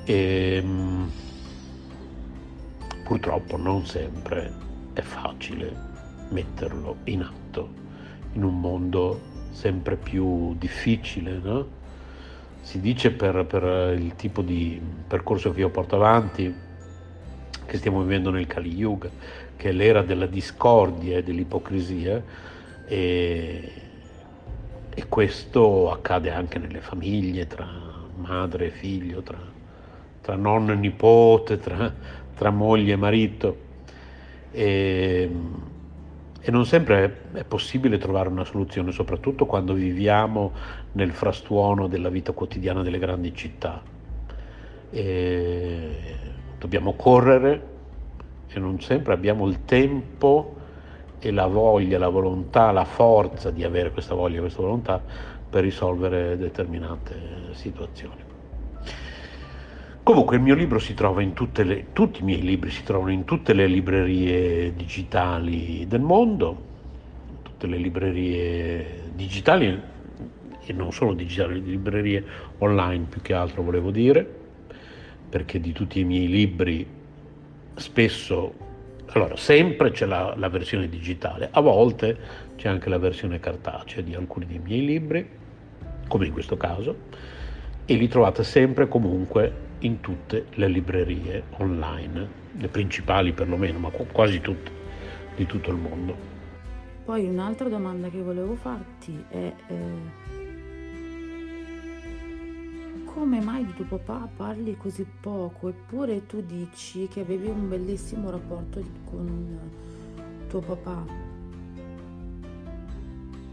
e 0.05 0.61
ehm, 0.63 1.11
purtroppo 3.03 3.57
non 3.57 3.85
sempre 3.85 4.53
è 4.93 5.01
facile 5.01 5.85
metterlo 6.29 6.97
in 7.05 7.21
atto 7.21 7.85
in 8.33 8.43
un 8.43 8.59
mondo 8.59 9.19
sempre 9.51 9.95
più 9.95 10.55
difficile, 10.57 11.39
no? 11.41 11.76
Si 12.67 12.81
dice 12.81 13.11
per, 13.11 13.45
per, 13.45 13.95
il 13.97 14.17
tipo 14.17 14.41
di 14.41 14.77
percorso 15.07 15.53
che 15.53 15.61
io 15.61 15.69
porto 15.69 15.95
avanti, 15.95 16.53
che 17.65 17.77
stiamo 17.77 18.01
vivendo 18.01 18.29
nel 18.29 18.45
Kali 18.45 18.75
Yuga, 18.75 19.09
che 19.55 19.69
è 19.69 19.71
l'era 19.71 20.01
della 20.01 20.25
discordia 20.25 21.15
e 21.15 21.23
dell'ipocrisia, 21.23 22.21
e, 22.85 23.71
e 24.93 25.07
questo 25.07 25.89
accade 25.89 26.29
anche 26.29 26.59
nelle 26.59 26.81
famiglie, 26.81 27.47
tra 27.47 27.65
madre 28.17 28.65
e 28.65 28.71
figlio, 28.71 29.21
tra, 29.21 29.39
tra 30.19 30.35
nonno 30.35 30.73
e 30.73 30.75
nipote, 30.75 31.59
tra, 31.59 31.93
tra 32.35 32.49
moglie 32.49 32.91
e 32.91 32.97
marito. 32.97 33.57
E, 34.51 35.29
e 36.39 36.51
non 36.51 36.65
sempre 36.65 37.23
è 37.33 37.43
possibile 37.43 37.97
trovare 37.97 38.29
una 38.29 38.45
soluzione, 38.45 38.91
soprattutto 38.91 39.45
quando 39.45 39.73
viviamo 39.73 40.53
nel 40.93 41.11
frastuono 41.11 41.87
della 41.87 42.09
vita 42.09 42.31
quotidiana 42.31 42.83
delle 42.83 42.99
grandi 42.99 43.33
città. 43.35 43.81
E 44.89 45.95
dobbiamo 46.57 46.93
correre 46.93 47.75
e 48.47 48.59
non 48.59 48.79
sempre 48.79 49.13
abbiamo 49.13 49.47
il 49.47 49.65
tempo 49.65 50.55
e 51.19 51.31
la 51.31 51.47
voglia, 51.47 51.97
la 51.97 52.09
volontà, 52.09 52.71
la 52.71 52.85
forza 52.85 53.51
di 53.51 53.63
avere 53.63 53.91
questa 53.91 54.15
voglia, 54.15 54.39
questa 54.39 54.61
volontà 54.61 55.03
per 55.49 55.63
risolvere 55.63 56.37
determinate 56.37 57.49
situazioni. 57.51 58.26
Comunque 60.07 60.37
il 60.37 60.41
mio 60.41 60.55
libro 60.55 60.79
si 60.79 60.93
trova 60.93 61.21
in 61.21 61.33
tutte 61.33 61.65
le, 61.65 61.87
tutti 61.91 62.21
i 62.21 62.23
miei 62.23 62.41
libri 62.41 62.69
si 62.69 62.81
trovano 62.81 63.11
in 63.11 63.25
tutte 63.25 63.51
le 63.51 63.67
librerie 63.67 64.73
digitali 64.73 65.85
del 65.85 65.99
mondo, 65.99 66.61
tutte 67.41 67.67
le 67.67 67.75
librerie 67.75 69.11
digitali 69.13 69.81
e 70.65 70.71
non 70.71 70.93
solo 70.93 71.11
digitali, 71.11 71.61
librerie 71.61 72.23
online 72.59 73.07
più 73.09 73.21
che 73.21 73.33
altro 73.33 73.63
volevo 73.63 73.91
dire, 73.91 74.25
perché 75.27 75.59
di 75.59 75.73
tutti 75.73 75.99
i 75.99 76.05
miei 76.05 76.29
libri 76.29 76.87
spesso, 77.75 78.53
allora 79.07 79.35
sempre 79.35 79.91
c'è 79.91 80.05
la, 80.05 80.35
la 80.37 80.47
versione 80.47 80.87
digitale, 80.87 81.49
a 81.51 81.59
volte 81.59 82.17
c'è 82.55 82.69
anche 82.69 82.87
la 82.87 82.97
versione 82.97 83.41
cartacea 83.41 84.01
di 84.01 84.15
alcuni 84.15 84.45
dei 84.45 84.59
miei 84.59 84.85
libri, 84.85 85.29
come 86.07 86.27
in 86.27 86.31
questo 86.31 86.55
caso, 86.55 86.95
e 87.83 87.93
li 87.95 88.07
trovate 88.07 88.45
sempre 88.45 88.87
comunque 88.87 89.65
in 89.79 89.99
tutte 89.99 90.45
le 90.55 90.67
librerie 90.67 91.43
online, 91.57 92.27
le 92.57 92.67
principali 92.67 93.33
perlomeno, 93.33 93.79
ma 93.79 93.89
quasi 93.89 94.41
tutte 94.41 94.71
di 95.35 95.45
tutto 95.45 95.69
il 95.69 95.77
mondo. 95.77 96.35
Poi 97.05 97.25
un'altra 97.25 97.69
domanda 97.69 98.09
che 98.09 98.21
volevo 98.21 98.55
farti 98.55 99.23
è 99.29 99.53
eh, 99.67 100.35
come 103.05 103.39
mai 103.39 103.65
di 103.65 103.73
tuo 103.73 103.85
papà 103.85 104.27
parli 104.35 104.75
così 104.75 105.05
poco 105.21 105.69
eppure 105.69 106.25
tu 106.25 106.41
dici 106.41 107.07
che 107.07 107.21
avevi 107.21 107.47
un 107.47 107.69
bellissimo 107.69 108.29
rapporto 108.29 108.81
con 109.05 109.57
tuo 110.49 110.59
papà? 110.59 111.05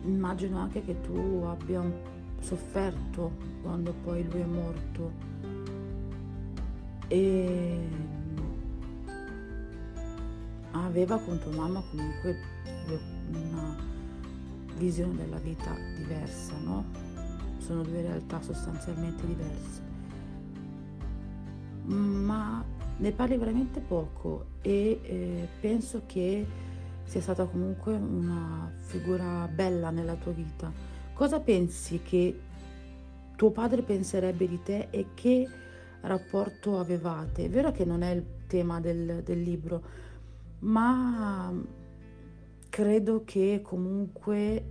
Immagino 0.04 0.58
anche 0.58 0.84
che 0.84 1.00
tu 1.00 1.44
abbia 1.46 1.82
sofferto 2.40 3.32
quando 3.62 3.94
poi 4.02 4.26
lui 4.28 4.40
è 4.40 4.44
morto 4.44 5.12
e 7.08 7.88
aveva 10.72 11.18
con 11.18 11.38
tua 11.38 11.52
mamma 11.52 11.82
comunque 11.90 12.36
una 13.32 13.76
visione 14.76 15.16
della 15.16 15.38
vita 15.38 15.74
diversa, 15.96 16.54
no? 16.58 16.84
Sono 17.58 17.82
due 17.82 18.02
realtà 18.02 18.42
sostanzialmente 18.42 19.26
diverse. 19.26 19.82
Ma 21.84 22.64
ne 22.96 23.12
parli 23.12 23.36
veramente 23.36 23.80
poco 23.80 24.46
e 24.62 25.00
eh, 25.02 25.48
penso 25.60 26.02
che 26.06 26.46
sia 27.04 27.20
stata 27.20 27.44
comunque 27.44 27.94
una 27.94 28.70
figura 28.78 29.48
bella 29.52 29.90
nella 29.90 30.14
tua 30.14 30.32
vita. 30.32 30.72
Cosa 31.12 31.40
pensi 31.40 32.00
che 32.02 32.40
tuo 33.36 33.50
padre 33.50 33.82
penserebbe 33.82 34.48
di 34.48 34.62
te 34.62 34.88
e 34.90 35.06
che 35.14 35.48
rapporto 36.04 36.78
avevate. 36.78 37.44
È 37.44 37.48
vero 37.48 37.72
che 37.72 37.84
non 37.84 38.02
è 38.02 38.10
il 38.10 38.24
tema 38.46 38.80
del, 38.80 39.22
del 39.22 39.40
libro, 39.40 39.82
ma 40.60 41.52
credo 42.68 43.22
che 43.24 43.60
comunque 43.62 44.64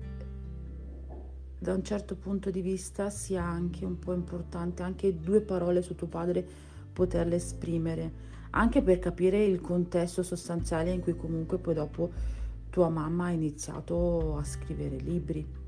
da 1.58 1.74
un 1.74 1.84
certo 1.84 2.16
punto 2.16 2.50
di 2.50 2.62
vista 2.62 3.10
sia 3.10 3.44
anche 3.44 3.86
un 3.86 3.98
po' 3.98 4.14
importante 4.14 4.84
anche 4.84 5.18
due 5.18 5.40
parole 5.40 5.82
su 5.82 5.96
tuo 5.96 6.08
padre 6.08 6.46
poterle 6.92 7.36
esprimere, 7.36 8.12
anche 8.52 8.82
per 8.82 9.00
capire 9.00 9.44
il 9.44 9.62
contesto 9.62 10.24
sostanziale 10.24 10.92
in 10.92 11.00
cui 11.00 11.16
comunque 11.16 11.58
poi 11.58 11.74
dopo 11.74 12.12
tua 12.70 12.90
mamma 12.90 13.28
ha 13.28 13.32
iniziato 13.32 14.38
a 14.38 14.44
scrivere 14.44 14.98
libri. 14.98 15.63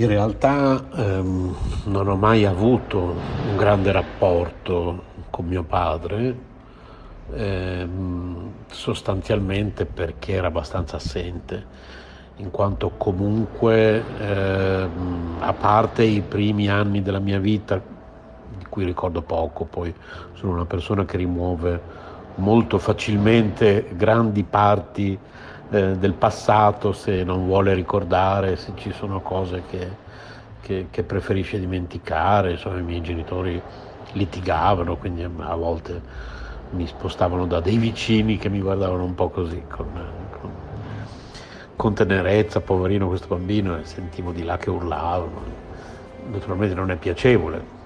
In 0.00 0.08
realtà 0.08 0.82
ehm, 0.96 1.54
non 1.84 2.08
ho 2.08 2.16
mai 2.16 2.46
avuto 2.46 3.16
un 3.50 3.54
grande 3.58 3.92
rapporto 3.92 5.02
con 5.28 5.44
mio 5.44 5.62
padre, 5.62 6.34
ehm, 7.34 8.50
sostanzialmente 8.70 9.84
perché 9.84 10.32
era 10.32 10.46
abbastanza 10.46 10.96
assente, 10.96 11.66
in 12.36 12.50
quanto 12.50 12.92
comunque, 12.96 14.02
ehm, 14.18 15.36
a 15.40 15.52
parte 15.52 16.02
i 16.04 16.22
primi 16.22 16.70
anni 16.70 17.02
della 17.02 17.18
mia 17.18 17.38
vita, 17.38 17.78
di 18.56 18.64
cui 18.70 18.86
ricordo 18.86 19.20
poco, 19.20 19.66
poi 19.66 19.94
sono 20.32 20.52
una 20.52 20.64
persona 20.64 21.04
che 21.04 21.18
rimuove 21.18 21.78
molto 22.36 22.78
facilmente 22.78 23.90
grandi 23.94 24.44
parti 24.44 25.18
eh, 25.70 25.96
del 25.96 26.14
passato 26.14 26.92
se 26.92 27.22
non 27.24 27.46
vuole 27.46 27.74
ricordare, 27.74 28.56
se 28.56 28.72
ci 28.74 28.92
sono 28.92 29.20
cose 29.20 29.62
che, 29.68 29.88
che, 30.60 30.86
che 30.90 31.02
preferisce 31.02 31.58
dimenticare. 31.58 32.52
Insomma, 32.52 32.78
i 32.78 32.82
miei 32.82 33.00
genitori 33.00 33.60
litigavano, 34.12 34.96
quindi 34.96 35.22
a 35.22 35.54
volte 35.54 36.02
mi 36.70 36.86
spostavano 36.86 37.46
da 37.46 37.60
dei 37.60 37.76
vicini 37.76 38.36
che 38.36 38.48
mi 38.48 38.60
guardavano 38.60 39.04
un 39.04 39.14
po' 39.14 39.28
così, 39.28 39.62
con, 39.68 39.86
con, 40.40 40.50
con 41.76 41.94
tenerezza, 41.94 42.60
poverino 42.60 43.08
questo 43.08 43.28
bambino, 43.28 43.78
e 43.78 43.84
sentivo 43.84 44.32
di 44.32 44.44
là 44.44 44.56
che 44.56 44.70
urlavano. 44.70 45.68
Naturalmente 46.30 46.74
non 46.74 46.90
è 46.90 46.96
piacevole, 46.96 47.78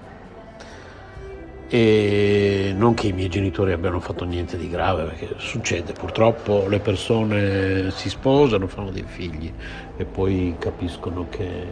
e 1.67 2.73
non 2.77 2.93
che 2.93 3.07
i 3.07 3.11
miei 3.11 3.29
genitori 3.29 3.71
abbiano 3.71 3.99
fatto 3.99 4.23
niente 4.23 4.57
di 4.57 4.69
grave, 4.69 5.05
perché 5.05 5.35
succede, 5.37 5.93
purtroppo 5.93 6.67
le 6.67 6.79
persone 6.79 7.89
si 7.91 8.09
sposano, 8.09 8.67
fanno 8.67 8.91
dei 8.91 9.05
figli 9.05 9.51
e 9.97 10.05
poi 10.05 10.55
capiscono 10.59 11.27
che, 11.29 11.65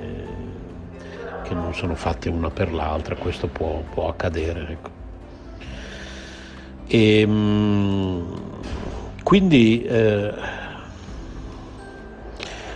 che 1.43 1.53
non 1.53 1.73
sono 1.73 1.95
fatte 1.95 2.29
una 2.29 2.49
per 2.49 2.73
l'altra, 2.73 3.15
questo 3.15 3.47
può, 3.47 3.83
può 3.93 4.07
accadere. 4.09 4.67
Ecco. 4.69 4.89
E, 6.87 7.19
ehm, 7.19 8.41
quindi 9.23 9.83
eh, 9.83 10.33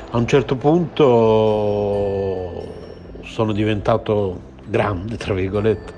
a 0.10 0.18
un 0.18 0.28
certo 0.28 0.56
punto 0.56 1.06
sono 3.24 3.52
diventato 3.52 4.56
grande, 4.66 5.18
tra 5.18 5.34
virgolette, 5.34 5.94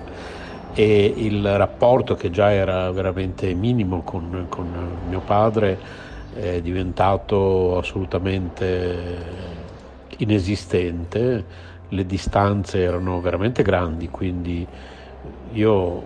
e 0.79 1.13
il 1.13 1.57
rapporto 1.57 2.15
che 2.15 2.29
già 2.29 2.53
era 2.53 2.89
veramente 2.91 3.53
minimo 3.53 4.01
con, 4.01 4.45
con 4.47 4.97
mio 5.09 5.19
padre 5.19 5.77
è 6.33 6.61
diventato 6.61 7.77
assolutamente 7.77 9.17
inesistente, 10.19 11.43
le 11.89 12.05
distanze 12.05 12.81
erano 12.81 13.19
veramente 13.19 13.61
grandi, 13.61 14.07
quindi 14.09 14.65
io 15.51 16.03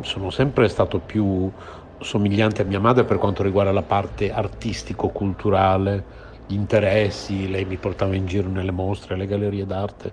sono 0.00 0.30
sempre 0.30 0.68
stato 0.68 1.00
più 1.00 1.50
somigliante 1.98 2.62
a 2.62 2.66
mia 2.66 2.78
madre 2.78 3.02
per 3.02 3.18
quanto 3.18 3.42
riguarda 3.42 3.72
la 3.72 3.82
parte 3.82 4.30
artistico-culturale, 4.32 6.04
gli 6.46 6.54
interessi, 6.54 7.50
lei 7.50 7.64
mi 7.64 7.78
portava 7.78 8.14
in 8.14 8.26
giro 8.26 8.48
nelle 8.48 8.70
mostre, 8.70 9.14
alle 9.14 9.26
gallerie 9.26 9.66
d'arte 9.66 10.12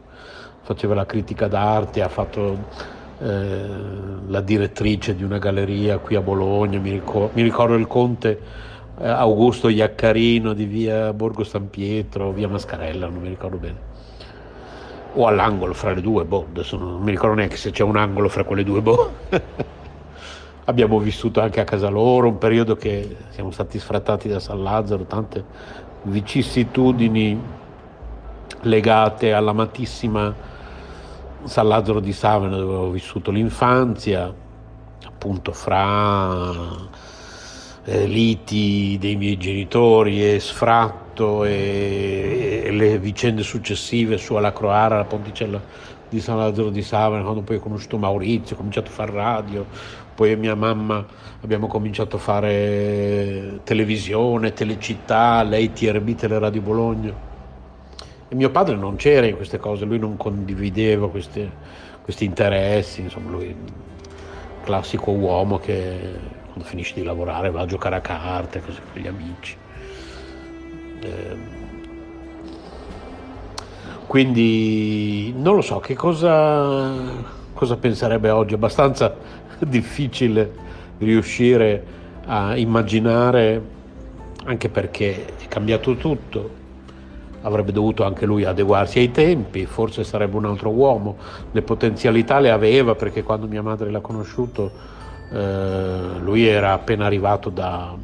faceva 0.63 0.95
la 0.95 1.05
critica 1.05 1.47
d'arte, 1.47 2.01
ha 2.01 2.07
fatto 2.07 3.01
eh, 3.23 3.65
la 4.27 4.41
direttrice 4.41 5.15
di 5.15 5.23
una 5.23 5.37
galleria 5.37 5.97
qui 5.97 6.15
a 6.15 6.21
Bologna, 6.21 6.77
mi 6.77 6.91
ricordo, 6.91 7.29
mi 7.33 7.41
ricordo 7.41 7.75
il 7.75 7.87
conte 7.87 8.39
eh, 8.99 9.07
Augusto 9.07 9.69
Iaccarino 9.69 10.51
di 10.51 10.65
via 10.65 11.13
Borgo 11.13 11.45
San 11.45 11.69
Pietro, 11.69 12.31
via 12.31 12.49
Mascarella, 12.49 13.07
non 13.07 13.21
mi 13.21 13.29
ricordo 13.29 13.57
bene. 13.57 13.91
O 15.13 15.25
all'angolo 15.25 15.73
fra 15.73 15.93
le 15.93 16.01
due, 16.01 16.25
boh, 16.25 16.47
adesso 16.49 16.75
non 16.75 17.01
mi 17.01 17.11
ricordo 17.11 17.35
neanche 17.35 17.55
se 17.55 17.71
c'è 17.71 17.83
un 17.83 17.95
angolo 17.95 18.27
fra 18.27 18.43
quelle 18.43 18.65
due, 18.65 18.81
boh. 18.81 19.11
Abbiamo 20.65 20.99
vissuto 20.99 21.39
anche 21.39 21.61
a 21.61 21.63
casa 21.63 21.87
loro 21.87 22.27
un 22.27 22.37
periodo 22.37 22.75
che 22.75 23.15
siamo 23.29 23.51
stati 23.51 23.79
sfrattati 23.79 24.27
da 24.27 24.39
San 24.41 24.61
Lazzaro, 24.61 25.05
tante 25.05 25.43
vicissitudini 26.03 27.39
legate 28.63 29.31
all'amatissima 29.31 30.51
San 31.45 31.67
Lazzaro 31.67 31.99
di 31.99 32.13
Savena 32.13 32.55
dove 32.55 32.75
ho 32.75 32.89
vissuto 32.89 33.29
l'infanzia, 33.29 34.33
appunto 35.05 35.51
fra 35.51 36.51
eh, 37.83 38.05
liti 38.05 38.97
dei 38.99 39.15
miei 39.15 39.37
genitori 39.37 40.33
e 40.33 40.39
sfratto 40.39 41.43
e, 41.43 42.69
le 42.71 42.97
vicende 42.97 43.43
successive 43.43 44.17
su 44.17 44.35
alla 44.35 44.53
Croara, 44.53 44.97
la 44.97 45.03
ponticella 45.03 45.61
di 46.09 46.21
San 46.21 46.37
Lazzaro 46.37 46.69
di 46.69 46.81
Savena, 46.81 47.23
quando 47.23 47.41
poi 47.41 47.57
ho 47.57 47.59
conosciuto 47.59 47.97
Maurizio, 47.97 48.55
ho 48.55 48.57
cominciato 48.57 48.89
a 48.89 48.93
fare 48.93 49.11
radio, 49.11 49.65
poi 50.15 50.35
mia 50.37 50.55
mamma 50.55 51.05
abbiamo 51.41 51.67
cominciato 51.67 52.15
a 52.15 52.19
fare 52.19 53.59
televisione, 53.63 54.53
telecittà, 54.53 55.43
lei 55.43 55.73
TRB, 55.73 56.15
Teleradio 56.15 56.61
Bologna. 56.61 57.31
E 58.33 58.35
mio 58.35 58.49
padre 58.49 58.75
non 58.75 58.95
c'era 58.95 59.27
in 59.27 59.35
queste 59.35 59.59
cose, 59.59 59.85
lui 59.85 59.99
non 59.99 60.17
condivideva 60.17 61.07
questi, 61.07 61.47
questi 62.01 62.25
interessi, 62.25 63.01
insomma 63.01 63.29
lui 63.29 63.45
è 63.45 64.63
classico 64.63 65.11
uomo 65.11 65.59
che 65.59 65.99
quando 66.45 66.63
finisce 66.63 66.95
di 66.95 67.03
lavorare 67.03 67.51
va 67.51 67.61
a 67.61 67.67
giocare 67.67 67.97
a 67.97 68.01
carte 68.01 68.59
così 68.59 68.79
con 68.91 68.99
gli 68.99 69.05
amici. 69.05 69.55
Eh, 71.01 71.37
quindi 74.07 75.31
non 75.37 75.53
lo 75.53 75.61
so 75.61 75.77
che 75.77 75.93
cosa, 75.93 76.91
cosa 77.53 77.77
penserebbe 77.77 78.31
oggi, 78.31 78.55
abbastanza 78.55 79.15
difficile 79.61 80.51
riuscire 80.97 81.85
a 82.25 82.57
immaginare, 82.57 83.61
anche 84.45 84.69
perché 84.69 85.23
è 85.39 85.47
cambiato 85.47 85.95
tutto, 85.97 86.61
avrebbe 87.43 87.71
dovuto 87.71 88.03
anche 88.03 88.25
lui 88.25 88.43
adeguarsi 88.43 88.99
ai 88.99 89.11
tempi, 89.11 89.65
forse 89.65 90.03
sarebbe 90.03 90.35
un 90.35 90.45
altro 90.45 90.71
uomo, 90.71 91.17
le 91.51 91.61
potenzialità 91.61 92.39
le 92.39 92.51
aveva 92.51 92.95
perché 92.95 93.23
quando 93.23 93.47
mia 93.47 93.61
madre 93.61 93.89
l'ha 93.89 94.01
conosciuto 94.01 94.71
eh, 95.31 96.19
lui 96.19 96.45
era 96.45 96.73
appena 96.73 97.05
arrivato 97.05 97.49
da, 97.49 97.95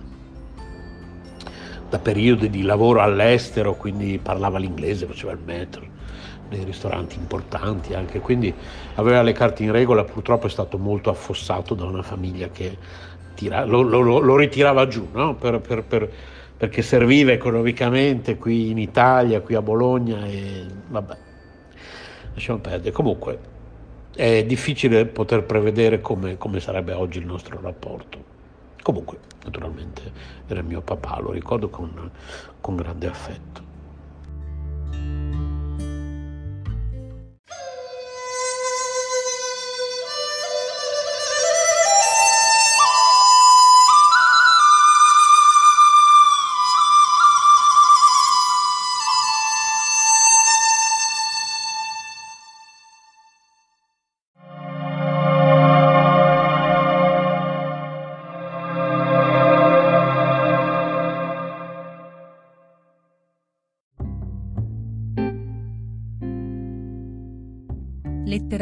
da 1.90 2.00
periodi 2.00 2.50
di 2.50 2.64
lavoro 2.64 3.02
all'estero, 3.02 3.76
quindi 3.76 4.20
parlava 4.22 4.58
l'inglese, 4.58 5.06
faceva 5.06 5.32
il 5.32 5.40
metro 5.44 5.98
nei 6.50 6.64
ristoranti 6.64 7.16
importanti 7.18 7.94
anche, 7.94 8.20
quindi 8.20 8.54
aveva 8.96 9.22
le 9.22 9.34
carte 9.34 9.64
in 9.64 9.72
regola, 9.72 10.04
purtroppo 10.04 10.48
è 10.48 10.50
stato 10.50 10.78
molto 10.78 11.10
affossato 11.10 11.76
da 11.76 11.86
una 11.86 12.02
famiglia 12.02 12.50
che 12.50 12.78
tira, 13.36 13.66
lo, 13.66 13.82
lo, 13.82 14.20
lo, 14.20 14.36
ritirava 14.36 14.88
giù 14.88 15.08
no? 15.14 15.36
per, 15.36 15.60
per, 15.60 15.84
per, 15.84 16.12
perché 16.60 16.82
serviva 16.82 17.32
economicamente 17.32 18.36
qui 18.36 18.70
in 18.70 18.78
Italia, 18.78 19.40
qui 19.40 19.56
a 19.56 19.62
Bologna 19.62 20.26
e 20.26 20.66
vabbè, 20.90 21.18
lasciamo 22.34 22.60
perdere. 22.60 22.92
Comunque 22.92 23.40
è 24.14 24.44
difficile 24.44 25.06
poter 25.06 25.44
prevedere 25.44 26.02
come, 26.02 26.38
come 26.38 26.60
sarebbe 26.60 26.92
oggi 26.92 27.20
il 27.20 27.26
nostro 27.26 27.62
rapporto. 27.62 28.22
Comunque, 28.82 29.20
naturalmente, 29.46 30.12
era 30.48 30.62
mio 30.62 30.82
papà, 30.82 31.22
lo 31.22 31.32
ricordo 31.32 31.70
con, 31.70 32.12
con 32.60 32.76
grande 32.76 33.08
affetto. 33.08 33.64